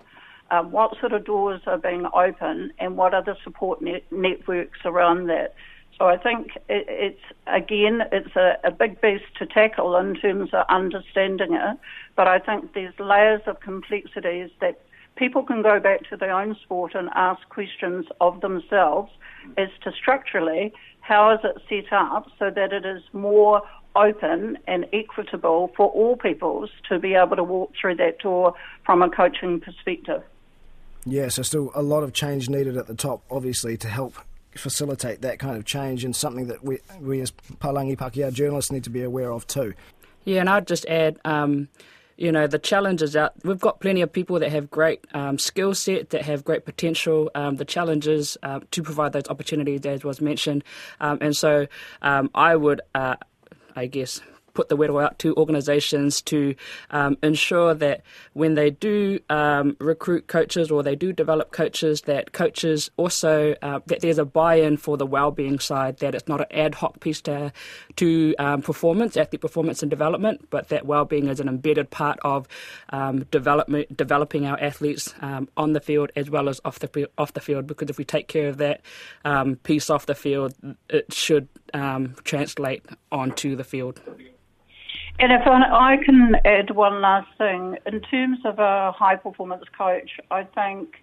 Um, 0.49 0.71
what 0.71 0.97
sort 1.01 1.11
of 1.11 1.25
doors 1.25 1.61
are 1.67 1.77
being 1.77 2.07
open 2.13 2.71
and 2.79 2.95
what 2.95 3.13
are 3.13 3.23
the 3.23 3.35
support 3.43 3.81
net- 3.81 4.09
networks 4.11 4.79
around 4.85 5.27
that? 5.27 5.53
So 5.97 6.07
I 6.07 6.17
think 6.17 6.55
it, 6.69 6.85
it's 6.89 7.21
again, 7.47 8.01
it's 8.11 8.35
a, 8.35 8.57
a 8.63 8.71
big 8.71 8.99
beast 9.01 9.25
to 9.39 9.45
tackle 9.45 9.95
in 9.95 10.15
terms 10.15 10.49
of 10.53 10.65
understanding 10.69 11.53
it. 11.53 11.77
But 12.15 12.27
I 12.27 12.39
think 12.39 12.73
there's 12.73 12.97
layers 12.99 13.41
of 13.47 13.59
complexities 13.61 14.49
that 14.61 14.81
people 15.15 15.43
can 15.43 15.61
go 15.61 15.79
back 15.79 16.09
to 16.09 16.17
their 16.17 16.33
own 16.33 16.55
sport 16.63 16.95
and 16.95 17.09
ask 17.15 17.47
questions 17.49 18.05
of 18.19 18.41
themselves 18.41 19.11
as 19.57 19.69
to 19.83 19.91
structurally 19.91 20.73
how 21.01 21.31
is 21.31 21.39
it 21.43 21.61
set 21.69 21.93
up 21.93 22.27
so 22.39 22.49
that 22.49 22.73
it 22.73 22.85
is 22.85 23.03
more 23.13 23.61
open 23.95 24.57
and 24.67 24.85
equitable 24.91 25.71
for 25.77 25.87
all 25.87 26.17
peoples 26.17 26.69
to 26.89 26.99
be 26.99 27.13
able 27.13 27.35
to 27.35 27.43
walk 27.43 27.71
through 27.79 27.95
that 27.95 28.19
door 28.19 28.53
from 28.85 29.01
a 29.01 29.09
coaching 29.09 29.61
perspective. 29.61 30.21
Yeah, 31.05 31.29
so 31.29 31.43
still 31.43 31.71
a 31.75 31.83
lot 31.83 32.03
of 32.03 32.11
change 32.11 32.49
needed 32.49 32.75
at 32.75 32.87
the 32.87 32.95
top, 32.95 33.23
obviously, 33.29 33.77
to 33.77 33.87
help 33.87 34.15
facilitate 34.55 35.21
that 35.21 35.39
kind 35.39 35.57
of 35.57 35.65
change 35.65 36.03
and 36.03 36.15
something 36.15 36.47
that 36.47 36.63
we, 36.63 36.79
we 36.99 37.21
as 37.21 37.31
Palangi 37.31 37.97
Pakeha 37.97 38.31
journalists 38.31 38.71
need 38.71 38.83
to 38.85 38.89
be 38.89 39.03
aware 39.03 39.31
of 39.31 39.45
too. 39.47 39.73
Yeah, 40.23 40.39
and 40.39 40.49
I'd 40.49 40.67
just 40.67 40.85
add, 40.87 41.19
um, 41.23 41.67
you 42.17 42.31
know, 42.31 42.47
the 42.47 42.57
challenges 42.57 43.15
out. 43.15 43.33
We've 43.43 43.59
got 43.59 43.79
plenty 43.79 44.01
of 44.01 44.11
people 44.11 44.39
that 44.39 44.51
have 44.51 44.71
great 44.71 45.05
um, 45.13 45.37
skill 45.37 45.75
set, 45.75 46.09
that 46.11 46.23
have 46.23 46.43
great 46.43 46.65
potential. 46.65 47.29
Um, 47.35 47.57
the 47.57 47.65
challenges 47.65 48.37
uh, 48.41 48.61
to 48.71 48.81
provide 48.81 49.13
those 49.13 49.27
opportunities, 49.29 49.85
as 49.85 50.03
was 50.03 50.21
mentioned, 50.21 50.63
um, 50.99 51.19
and 51.21 51.35
so 51.35 51.67
um, 52.01 52.29
I 52.33 52.55
would, 52.55 52.81
uh, 52.95 53.17
I 53.75 53.85
guess, 53.85 54.21
put 54.55 54.69
the 54.69 54.75
word 54.75 54.89
out 54.89 55.19
to 55.19 55.35
organisations 55.35 56.21
to 56.21 56.55
um, 56.89 57.17
ensure 57.21 57.73
that 57.75 58.01
when 58.33 58.55
they 58.55 58.71
do 58.71 59.19
um, 59.29 59.75
recruit 59.79 60.27
coaches 60.27 60.71
or 60.71 60.81
they 60.81 60.95
do 60.95 61.13
develop 61.13 61.51
coaches, 61.51 62.01
that 62.01 62.31
coaches 62.31 62.89
also 62.97 63.53
uh, 63.61 63.79
that 63.85 63.99
there's 63.99 64.17
a 64.17 64.25
buy-in 64.25 64.77
for 64.77 64.97
the 64.97 65.05
well-being 65.05 65.59
side, 65.59 65.97
that 65.97 66.15
it's 66.15 66.27
not 66.27 66.41
an 66.41 66.47
ad 66.51 66.75
hoc 66.75 66.99
piece 66.99 67.21
to 67.21 67.51
to 67.97 68.35
um, 68.39 68.61
performance, 68.61 69.17
athlete 69.17 69.41
performance 69.41 69.83
and 69.83 69.89
development, 69.89 70.47
but 70.49 70.69
that 70.69 70.85
well-being 70.85 71.27
is 71.27 71.39
an 71.39 71.47
embedded 71.47 71.89
part 71.91 72.17
of 72.23 72.47
um, 72.89 73.23
development, 73.25 73.95
developing 73.95 74.45
our 74.45 74.59
athletes 74.59 75.13
um, 75.21 75.47
on 75.57 75.73
the 75.73 75.81
field 75.81 76.11
as 76.15 76.29
well 76.29 76.49
as 76.49 76.61
off 76.65 76.79
the 76.79 77.09
off 77.17 77.33
the 77.33 77.41
field. 77.41 77.67
Because 77.67 77.89
if 77.89 77.97
we 77.97 78.05
take 78.05 78.27
care 78.27 78.47
of 78.47 78.57
that 78.57 78.81
um, 79.25 79.57
piece 79.57 79.89
off 79.89 80.05
the 80.05 80.15
field, 80.15 80.53
it 80.89 81.13
should 81.13 81.49
translate 82.23 82.85
onto 83.11 83.55
the 83.55 83.63
field. 83.63 83.99
And 85.17 85.31
if 85.31 85.41
I 85.47 85.95
can 86.03 86.35
add 86.43 86.75
one 86.75 87.01
last 87.01 87.29
thing, 87.37 87.77
in 87.85 88.01
terms 88.01 88.39
of 88.43 88.59
a 88.59 88.91
high 88.91 89.15
performance 89.15 89.63
coach, 89.77 90.11
I 90.29 90.43
think 90.43 90.95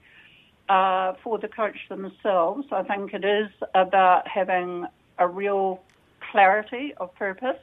uh, 0.68 1.14
for 1.24 1.38
the 1.38 1.48
coach 1.48 1.78
themselves, 1.88 2.66
I 2.72 2.82
think 2.82 3.14
it 3.14 3.24
is 3.24 3.48
about 3.74 4.28
having 4.28 4.86
a 5.18 5.26
real 5.26 5.80
clarity 6.30 6.92
of 6.98 7.14
purpose, 7.14 7.60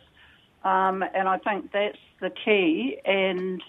um, 0.64 1.04
and 1.14 1.28
I 1.28 1.38
think 1.38 1.72
that's 1.72 1.98
the 2.20 2.32
key. 2.32 2.98
And 3.06 3.62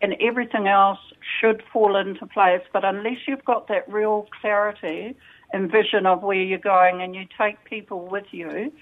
and 0.00 0.16
everything 0.20 0.66
else 0.66 0.98
should 1.40 1.62
fall 1.72 1.94
into 1.96 2.26
place. 2.26 2.62
But 2.72 2.84
unless 2.84 3.18
you've 3.28 3.44
got 3.44 3.68
that 3.68 3.88
real 3.88 4.26
clarity 4.40 5.14
and 5.52 5.70
vision 5.70 6.06
of 6.06 6.22
where 6.24 6.42
you're 6.42 6.58
going, 6.58 7.02
and 7.02 7.14
you 7.14 7.26
take 7.38 7.62
people 7.64 8.08
with 8.08 8.26
you, 8.32 8.72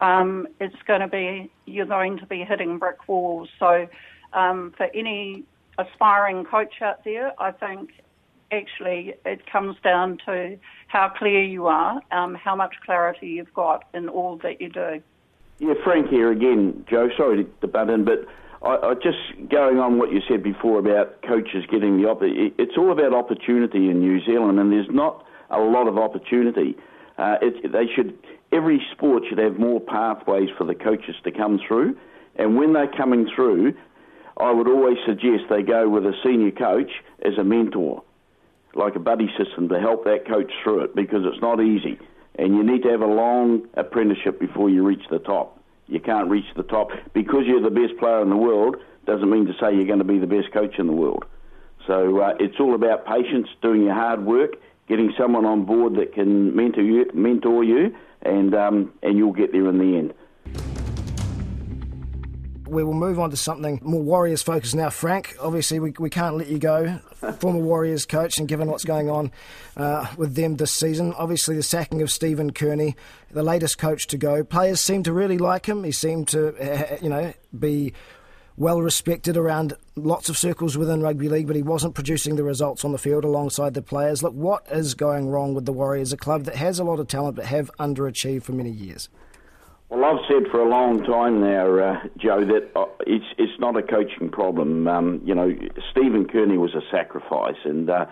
um, 0.00 0.46
it's 0.60 0.82
going 0.86 1.00
to 1.00 1.08
be 1.08 1.50
you're 1.66 1.86
going 1.86 2.18
to 2.18 2.26
be 2.26 2.44
hitting 2.44 2.78
brick 2.78 3.08
walls. 3.08 3.48
So 3.58 3.88
um, 4.32 4.72
for 4.76 4.88
any 4.94 5.44
aspiring 5.78 6.44
coach 6.44 6.82
out 6.82 7.04
there, 7.04 7.32
I 7.40 7.52
think 7.52 7.90
actually 8.52 9.14
it 9.24 9.50
comes 9.50 9.76
down 9.82 10.18
to 10.26 10.58
how 10.88 11.08
clear 11.08 11.42
you 11.42 11.66
are, 11.66 12.00
um, 12.10 12.34
how 12.34 12.56
much 12.56 12.74
clarity 12.84 13.28
you've 13.28 13.54
got 13.54 13.84
in 13.94 14.08
all 14.08 14.36
that 14.42 14.60
you 14.60 14.68
do. 14.68 15.02
Yeah, 15.58 15.74
Frank 15.84 16.08
here 16.08 16.32
again, 16.32 16.84
Joe. 16.88 17.10
Sorry 17.16 17.46
to 17.60 17.66
butt 17.68 17.90
in, 17.90 18.04
but 18.04 18.26
I, 18.62 18.76
I 18.76 18.94
just 18.94 19.50
going 19.50 19.78
on 19.78 19.98
what 19.98 20.10
you 20.10 20.20
said 20.28 20.42
before 20.42 20.78
about 20.78 21.22
coaches 21.22 21.64
getting 21.70 22.00
the 22.00 22.08
op- 22.08 22.22
it's 22.22 22.76
all 22.76 22.90
about 22.92 23.14
opportunity 23.14 23.90
in 23.90 24.00
New 24.00 24.24
Zealand, 24.24 24.58
and 24.58 24.72
there's 24.72 24.88
not 24.90 25.24
a 25.50 25.60
lot 25.60 25.86
of 25.86 25.98
opportunity. 25.98 26.76
Uh, 27.20 27.36
it, 27.42 27.70
they 27.70 27.84
should 27.94 28.16
every 28.50 28.80
sport 28.92 29.24
should 29.28 29.36
have 29.36 29.58
more 29.58 29.78
pathways 29.78 30.48
for 30.56 30.64
the 30.64 30.74
coaches 30.74 31.14
to 31.22 31.30
come 31.30 31.60
through. 31.68 31.94
And 32.36 32.56
when 32.56 32.72
they're 32.72 32.90
coming 32.96 33.28
through, 33.36 33.74
I 34.38 34.50
would 34.50 34.66
always 34.66 34.96
suggest 35.06 35.44
they 35.50 35.62
go 35.62 35.86
with 35.86 36.06
a 36.06 36.14
senior 36.24 36.50
coach 36.50 36.90
as 37.22 37.36
a 37.38 37.44
mentor, 37.44 38.02
like 38.74 38.96
a 38.96 39.00
buddy 39.00 39.28
system 39.36 39.68
to 39.68 39.78
help 39.78 40.04
that 40.04 40.26
coach 40.26 40.50
through 40.64 40.84
it 40.84 40.96
because 40.96 41.20
it's 41.26 41.42
not 41.42 41.60
easy. 41.60 41.98
And 42.36 42.54
you 42.54 42.64
need 42.64 42.82
to 42.84 42.88
have 42.88 43.02
a 43.02 43.06
long 43.06 43.68
apprenticeship 43.74 44.40
before 44.40 44.70
you 44.70 44.82
reach 44.82 45.02
the 45.10 45.18
top. 45.18 45.62
You 45.88 46.00
can't 46.00 46.30
reach 46.30 46.46
the 46.56 46.62
top 46.62 46.88
because 47.12 47.42
you're 47.46 47.60
the 47.60 47.68
best 47.68 47.98
player 47.98 48.22
in 48.22 48.30
the 48.30 48.36
world. 48.36 48.76
Doesn't 49.04 49.28
mean 49.28 49.44
to 49.44 49.52
say 49.60 49.74
you're 49.74 49.84
going 49.84 49.98
to 49.98 50.04
be 50.04 50.18
the 50.18 50.26
best 50.26 50.52
coach 50.54 50.78
in 50.78 50.86
the 50.86 50.94
world. 50.94 51.26
So 51.86 52.20
uh, 52.20 52.34
it's 52.40 52.58
all 52.60 52.74
about 52.74 53.04
patience, 53.04 53.48
doing 53.60 53.82
your 53.82 53.94
hard 53.94 54.24
work, 54.24 54.52
getting 54.90 55.14
someone 55.16 55.46
on 55.46 55.64
board 55.64 55.94
that 55.94 56.12
can 56.12 56.54
mentor 56.54 56.82
you, 56.82 57.08
mentor 57.14 57.62
you 57.62 57.94
and 58.22 58.54
um, 58.54 58.92
and 59.02 59.16
you'll 59.16 59.32
get 59.32 59.52
there 59.52 59.68
in 59.68 59.78
the 59.78 59.96
end. 59.96 60.14
We 62.66 62.84
will 62.84 62.94
move 62.94 63.18
on 63.18 63.30
to 63.30 63.36
something 63.36 63.80
more 63.82 64.02
Warriors 64.02 64.42
focused 64.42 64.76
now. 64.76 64.90
Frank, 64.90 65.34
obviously, 65.40 65.80
we, 65.80 65.92
we 65.98 66.10
can't 66.10 66.36
let 66.36 66.46
you 66.46 66.58
go. 66.58 67.00
Former 67.40 67.58
Warriors 67.58 68.06
coach, 68.06 68.38
and 68.38 68.46
given 68.46 68.68
what's 68.68 68.84
going 68.84 69.10
on 69.10 69.32
uh, 69.76 70.06
with 70.16 70.36
them 70.36 70.56
this 70.56 70.72
season, 70.72 71.12
obviously 71.14 71.56
the 71.56 71.64
sacking 71.64 72.00
of 72.00 72.12
Stephen 72.12 72.52
Kearney, 72.52 72.94
the 73.32 73.42
latest 73.42 73.78
coach 73.78 74.06
to 74.08 74.16
go. 74.16 74.44
Players 74.44 74.80
seem 74.80 75.02
to 75.04 75.12
really 75.12 75.36
like 75.38 75.66
him. 75.66 75.82
He 75.82 75.90
seemed 75.90 76.28
to, 76.28 76.54
uh, 76.56 76.96
you 77.02 77.08
know, 77.08 77.32
be 77.56 77.92
well 78.60 78.82
respected 78.82 79.38
around 79.38 79.72
lots 79.96 80.28
of 80.28 80.36
circles 80.36 80.76
within 80.76 81.00
rugby 81.00 81.30
league, 81.30 81.46
but 81.46 81.56
he 81.56 81.62
wasn't 81.62 81.94
producing 81.94 82.36
the 82.36 82.44
results 82.44 82.84
on 82.84 82.92
the 82.92 82.98
field 82.98 83.24
alongside 83.24 83.72
the 83.72 83.80
players. 83.80 84.22
Look, 84.22 84.34
what 84.34 84.66
is 84.70 84.92
going 84.92 85.30
wrong 85.30 85.54
with 85.54 85.64
the 85.64 85.72
Warriors, 85.72 86.12
a 86.12 86.16
club 86.18 86.44
that 86.44 86.56
has 86.56 86.78
a 86.78 86.84
lot 86.84 87.00
of 87.00 87.08
talent 87.08 87.36
but 87.36 87.46
have 87.46 87.70
underachieved 87.80 88.42
for 88.42 88.52
many 88.52 88.70
years? 88.70 89.08
Well, 89.88 90.04
I've 90.04 90.22
said 90.28 90.50
for 90.50 90.60
a 90.60 90.68
long 90.68 91.02
time 91.04 91.40
now, 91.40 91.78
uh, 91.78 92.02
Joe, 92.18 92.44
that 92.44 92.70
uh, 92.76 92.84
it's 93.06 93.24
it's 93.38 93.58
not 93.58 93.78
a 93.78 93.82
coaching 93.82 94.28
problem. 94.28 94.86
Um, 94.86 95.22
you 95.24 95.34
know, 95.34 95.50
Stephen 95.90 96.28
Kearney 96.28 96.58
was 96.58 96.74
a 96.74 96.82
sacrifice, 96.90 97.56
and 97.64 97.88
uh, 97.88 98.04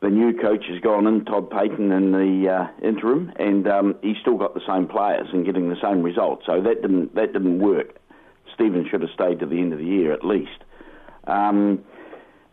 the 0.00 0.08
new 0.08 0.32
coach 0.32 0.64
has 0.70 0.80
gone 0.80 1.06
in, 1.06 1.26
Todd 1.26 1.50
Payten, 1.50 1.94
in 1.94 2.12
the 2.12 2.50
uh, 2.50 2.68
interim, 2.82 3.32
and 3.36 3.68
um, 3.68 3.96
he's 4.00 4.16
still 4.22 4.38
got 4.38 4.54
the 4.54 4.62
same 4.66 4.88
players 4.88 5.28
and 5.30 5.44
getting 5.44 5.68
the 5.68 5.80
same 5.82 6.02
results. 6.02 6.46
So 6.46 6.62
that 6.62 6.80
didn't 6.80 7.14
that 7.16 7.34
didn't 7.34 7.58
work. 7.58 8.00
Stephen 8.56 8.86
should 8.90 9.02
have 9.02 9.10
stayed 9.14 9.38
to 9.40 9.46
the 9.46 9.60
end 9.60 9.72
of 9.72 9.78
the 9.78 9.84
year 9.84 10.12
at 10.12 10.24
least. 10.24 10.64
Um, 11.26 11.84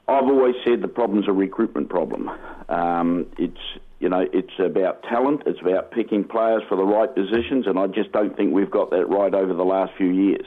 I've 0.08 0.26
always 0.26 0.56
said 0.66 0.82
the 0.82 0.90
problem's 0.90 1.28
a 1.28 1.32
recruitment 1.32 1.90
problem. 1.90 2.30
Um, 2.70 3.26
it's 3.38 3.60
you 4.00 4.10
know 4.10 4.26
it's 4.34 4.60
about 4.60 5.02
talent. 5.04 5.44
It's 5.46 5.62
about 5.62 5.92
picking 5.92 6.26
players 6.26 6.62
for 6.68 6.76
the 6.76 6.84
right 6.84 7.14
positions, 7.14 7.68
and 7.68 7.80
I 7.80 7.88
just 7.88 8.12
don't 8.12 8.36
think 8.36 8.54
we've 8.54 8.72
got 8.72 8.92
that 8.92 9.08
right 9.08 9.34
over 9.34 9.54
the 9.54 9.64
last 9.64 9.94
few 9.98 10.10
years. 10.10 10.46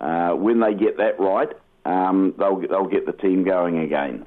Uh, 0.00 0.32
when 0.32 0.60
they 0.60 0.74
get 0.74 0.98
that 0.98 1.18
right, 1.18 1.48
um, 1.86 2.34
they'll 2.38 2.60
they'll 2.60 2.88
get 2.88 3.06
the 3.06 3.12
team 3.12 3.44
going 3.44 3.78
again. 3.78 4.26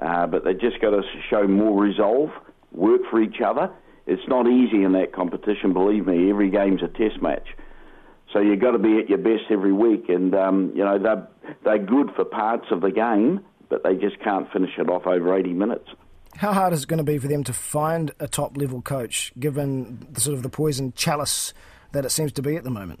Uh, 0.00 0.26
but 0.26 0.44
they 0.44 0.54
just 0.54 0.80
got 0.80 0.90
to 0.90 1.02
show 1.28 1.46
more 1.46 1.80
resolve, 1.80 2.30
work 2.72 3.02
for 3.10 3.20
each 3.22 3.40
other. 3.44 3.70
It's 4.06 4.26
not 4.26 4.48
easy 4.48 4.82
in 4.82 4.92
that 4.92 5.12
competition. 5.12 5.72
Believe 5.72 6.06
me, 6.06 6.30
every 6.30 6.50
game's 6.50 6.82
a 6.82 6.88
test 6.88 7.22
match. 7.22 7.46
So 8.32 8.40
you've 8.40 8.60
got 8.60 8.72
to 8.72 8.78
be 8.78 8.98
at 8.98 9.08
your 9.08 9.18
best 9.18 9.50
every 9.50 9.72
week, 9.72 10.08
and 10.08 10.34
um, 10.34 10.72
you 10.74 10.84
know 10.84 10.98
they're 10.98 11.26
they're 11.64 11.84
good 11.84 12.10
for 12.14 12.24
parts 12.24 12.66
of 12.70 12.80
the 12.80 12.90
game, 12.90 13.40
but 13.68 13.82
they 13.82 13.94
just 13.94 14.20
can't 14.20 14.50
finish 14.52 14.70
it 14.78 14.88
off 14.88 15.06
over 15.06 15.36
80 15.36 15.52
minutes. 15.52 15.88
How 16.36 16.52
hard 16.52 16.72
is 16.72 16.84
it 16.84 16.88
going 16.88 16.98
to 16.98 17.04
be 17.04 17.18
for 17.18 17.26
them 17.26 17.42
to 17.44 17.52
find 17.52 18.12
a 18.20 18.28
top 18.28 18.56
level 18.56 18.82
coach, 18.82 19.32
given 19.38 20.06
the 20.12 20.20
sort 20.20 20.36
of 20.36 20.42
the 20.42 20.48
poison 20.48 20.92
chalice 20.94 21.52
that 21.92 22.04
it 22.04 22.10
seems 22.10 22.32
to 22.32 22.42
be 22.42 22.56
at 22.56 22.62
the 22.62 22.70
moment? 22.70 23.00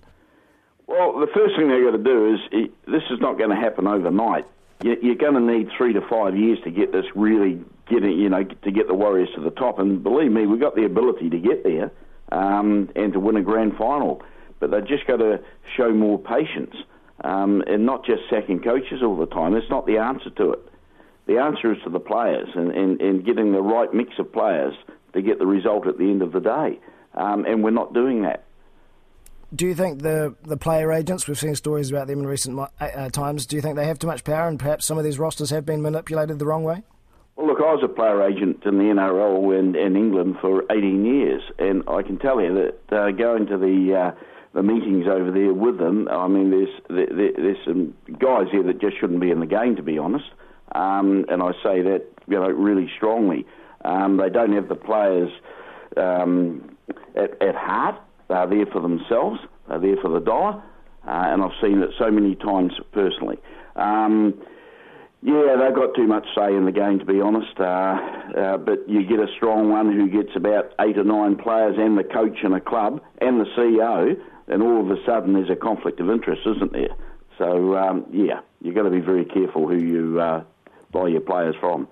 Well, 0.88 1.20
the 1.20 1.28
first 1.32 1.54
thing 1.56 1.68
they've 1.68 1.84
got 1.84 1.96
to 1.96 2.02
do 2.02 2.34
is 2.34 2.70
this 2.86 3.02
is 3.10 3.20
not 3.20 3.38
going 3.38 3.50
to 3.50 3.56
happen 3.56 3.86
overnight. 3.86 4.46
You're 4.82 5.14
going 5.14 5.34
to 5.34 5.40
need 5.40 5.68
three 5.76 5.92
to 5.92 6.00
five 6.10 6.36
years 6.36 6.58
to 6.64 6.70
get 6.70 6.90
this 6.90 7.04
really 7.14 7.62
getting, 7.88 8.18
you 8.18 8.28
know, 8.28 8.42
to 8.42 8.70
get 8.72 8.88
the 8.88 8.94
Warriors 8.94 9.28
to 9.36 9.40
the 9.40 9.50
top. 9.50 9.78
And 9.78 10.02
believe 10.02 10.32
me, 10.32 10.46
we've 10.46 10.60
got 10.60 10.74
the 10.74 10.84
ability 10.84 11.30
to 11.30 11.38
get 11.38 11.62
there 11.62 11.92
um, 12.32 12.88
and 12.96 13.12
to 13.12 13.20
win 13.20 13.36
a 13.36 13.42
grand 13.42 13.76
final 13.76 14.22
but 14.60 14.70
they've 14.70 14.86
just 14.86 15.06
got 15.06 15.16
to 15.16 15.40
show 15.76 15.92
more 15.92 16.18
patience 16.18 16.76
um, 17.24 17.62
and 17.66 17.84
not 17.84 18.04
just 18.04 18.22
sacking 18.30 18.60
coaches 18.60 19.02
all 19.02 19.16
the 19.16 19.26
time. 19.26 19.54
It's 19.54 19.70
not 19.70 19.86
the 19.86 19.98
answer 19.98 20.30
to 20.30 20.52
it. 20.52 20.60
The 21.26 21.38
answer 21.38 21.72
is 21.72 21.78
to 21.84 21.90
the 21.90 22.00
players 22.00 22.48
and, 22.54 22.70
and, 22.70 23.00
and 23.00 23.24
getting 23.24 23.52
the 23.52 23.62
right 23.62 23.92
mix 23.92 24.18
of 24.18 24.32
players 24.32 24.74
to 25.14 25.22
get 25.22 25.38
the 25.38 25.46
result 25.46 25.86
at 25.86 25.98
the 25.98 26.04
end 26.04 26.22
of 26.22 26.32
the 26.32 26.40
day. 26.40 26.78
Um, 27.14 27.44
and 27.44 27.64
we're 27.64 27.70
not 27.70 27.92
doing 27.92 28.22
that. 28.22 28.44
Do 29.52 29.66
you 29.66 29.74
think 29.74 30.02
the 30.02 30.36
the 30.44 30.56
player 30.56 30.92
agents, 30.92 31.26
we've 31.26 31.38
seen 31.38 31.56
stories 31.56 31.90
about 31.90 32.06
them 32.06 32.20
in 32.20 32.26
recent 32.26 32.56
uh, 32.56 32.68
uh, 32.80 33.08
times, 33.08 33.46
do 33.46 33.56
you 33.56 33.62
think 33.62 33.74
they 33.74 33.86
have 33.86 33.98
too 33.98 34.06
much 34.06 34.22
power 34.22 34.46
and 34.46 34.60
perhaps 34.60 34.86
some 34.86 34.96
of 34.96 35.02
these 35.02 35.18
rosters 35.18 35.50
have 35.50 35.66
been 35.66 35.82
manipulated 35.82 36.38
the 36.38 36.46
wrong 36.46 36.62
way? 36.62 36.84
Well, 37.34 37.48
look, 37.48 37.58
I 37.58 37.72
was 37.74 37.82
a 37.82 37.88
player 37.88 38.22
agent 38.22 38.62
in 38.64 38.78
the 38.78 38.84
NRL 38.84 39.58
in, 39.58 39.74
in 39.74 39.96
England 39.96 40.36
for 40.40 40.64
18 40.70 41.04
years, 41.04 41.42
and 41.58 41.82
I 41.88 42.02
can 42.02 42.18
tell 42.18 42.40
you 42.40 42.54
that 42.54 42.96
uh, 42.96 43.10
going 43.10 43.46
to 43.46 43.56
the 43.58 43.96
uh, 43.96 44.24
the 44.52 44.62
meetings 44.62 45.06
over 45.06 45.30
there 45.30 45.54
with 45.54 45.78
them. 45.78 46.08
I 46.08 46.26
mean, 46.26 46.50
there's 46.50 46.68
there, 46.88 47.32
there's 47.36 47.64
some 47.64 47.94
guys 48.18 48.46
here 48.50 48.62
that 48.64 48.80
just 48.80 48.98
shouldn't 49.00 49.20
be 49.20 49.30
in 49.30 49.40
the 49.40 49.46
game, 49.46 49.76
to 49.76 49.82
be 49.82 49.98
honest. 49.98 50.26
Um, 50.72 51.24
and 51.28 51.42
I 51.42 51.52
say 51.62 51.82
that 51.82 52.04
you 52.26 52.38
know 52.38 52.48
really 52.48 52.90
strongly. 52.96 53.46
Um, 53.84 54.18
they 54.18 54.28
don't 54.28 54.52
have 54.52 54.68
the 54.68 54.74
players 54.74 55.30
um, 55.96 56.76
at, 57.16 57.40
at 57.42 57.54
heart. 57.54 58.00
They're 58.28 58.46
there 58.46 58.66
for 58.66 58.80
themselves. 58.80 59.40
They're 59.68 59.80
there 59.80 59.96
for 60.02 60.10
the 60.10 60.20
dollar, 60.20 60.62
uh, 61.06 61.32
and 61.32 61.42
I've 61.42 61.58
seen 61.62 61.82
it 61.82 61.90
so 61.98 62.10
many 62.10 62.34
times 62.34 62.72
personally. 62.92 63.38
Um, 63.76 64.34
yeah, 65.22 65.56
they've 65.60 65.74
got 65.74 65.94
too 65.94 66.06
much 66.06 66.26
say 66.34 66.54
in 66.54 66.64
the 66.64 66.72
game, 66.72 66.98
to 66.98 67.04
be 67.04 67.20
honest. 67.20 67.58
Uh, 67.58 67.64
uh, 67.64 68.56
but 68.56 68.88
you 68.88 69.04
get 69.06 69.20
a 69.20 69.26
strong 69.36 69.70
one 69.70 69.92
who 69.92 70.08
gets 70.08 70.34
about 70.34 70.72
eight 70.80 70.96
or 70.96 71.04
nine 71.04 71.36
players 71.36 71.76
and 71.78 71.98
the 71.98 72.04
coach 72.04 72.38
and 72.42 72.54
a 72.54 72.60
club 72.60 73.02
and 73.20 73.38
the 73.38 73.44
CEO 73.56 74.16
and 74.50 74.62
all 74.62 74.80
of 74.80 74.90
a 74.90 75.02
sudden 75.06 75.32
there's 75.32 75.48
a 75.48 75.56
conflict 75.56 76.00
of 76.00 76.10
interest, 76.10 76.42
isn't 76.44 76.72
there? 76.72 76.90
So 77.38 77.76
um, 77.76 78.04
yeah, 78.12 78.40
you've 78.60 78.74
got 78.74 78.82
to 78.82 78.90
be 78.90 79.00
very 79.00 79.24
careful 79.24 79.66
who 79.66 79.78
you 79.78 80.20
uh, 80.20 80.44
buy 80.92 81.08
your 81.08 81.22
players 81.22 81.54
from. 81.58 81.88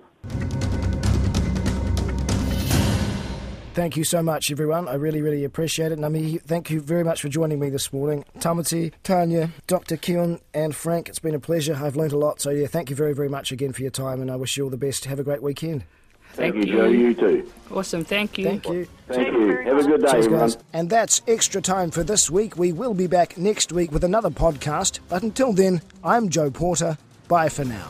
Thank 3.73 3.95
you 3.95 4.03
so 4.03 4.21
much, 4.21 4.51
everyone. 4.51 4.89
I 4.89 4.95
really, 4.95 5.21
really 5.21 5.45
appreciate 5.45 5.93
it. 5.93 5.99
Nami, 5.99 6.37
thank 6.39 6.69
you 6.69 6.81
very 6.81 7.03
much 7.03 7.21
for 7.21 7.29
joining 7.29 7.59
me 7.59 7.69
this 7.69 7.93
morning. 7.93 8.25
Tamati, 8.39 8.91
Tanya, 9.03 9.51
Dr. 9.67 9.95
Keown, 9.95 10.41
and 10.53 10.75
Frank, 10.75 11.07
it's 11.07 11.19
been 11.19 11.35
a 11.35 11.39
pleasure. 11.39 11.79
I've 11.81 11.95
learned 11.95 12.11
a 12.11 12.17
lot. 12.17 12.41
So, 12.41 12.49
yeah, 12.49 12.67
thank 12.67 12.89
you 12.89 12.95
very, 12.97 13.13
very 13.13 13.29
much 13.29 13.53
again 13.53 13.71
for 13.71 13.81
your 13.81 13.91
time, 13.91 14.21
and 14.21 14.29
I 14.29 14.35
wish 14.35 14.57
you 14.57 14.65
all 14.65 14.69
the 14.69 14.75
best. 14.75 15.05
Have 15.05 15.19
a 15.19 15.23
great 15.23 15.41
weekend. 15.41 15.85
Thank, 16.33 16.55
thank 16.55 16.67
you, 16.67 16.73
Joe. 16.73 16.87
You 16.87 17.13
too. 17.13 17.51
Awesome. 17.71 18.03
Thank 18.05 18.37
you. 18.37 18.45
Thank 18.45 18.67
you. 18.67 18.87
Thank 19.07 19.27
you. 19.27 19.57
Have 19.57 19.79
a 19.79 19.83
good 19.83 20.01
day, 20.01 20.11
Cheers, 20.11 20.25
everyone. 20.25 20.49
Guys. 20.49 20.57
And 20.73 20.89
that's 20.89 21.21
extra 21.27 21.61
time 21.61 21.91
for 21.91 22.03
this 22.03 22.29
week. 22.29 22.57
We 22.57 22.71
will 22.71 22.93
be 22.93 23.07
back 23.07 23.37
next 23.37 23.71
week 23.71 23.91
with 23.91 24.03
another 24.03 24.29
podcast. 24.29 24.99
But 25.09 25.23
until 25.23 25.53
then, 25.53 25.81
I'm 26.03 26.29
Joe 26.29 26.49
Porter. 26.49 26.97
Bye 27.27 27.49
for 27.49 27.65
now. 27.65 27.89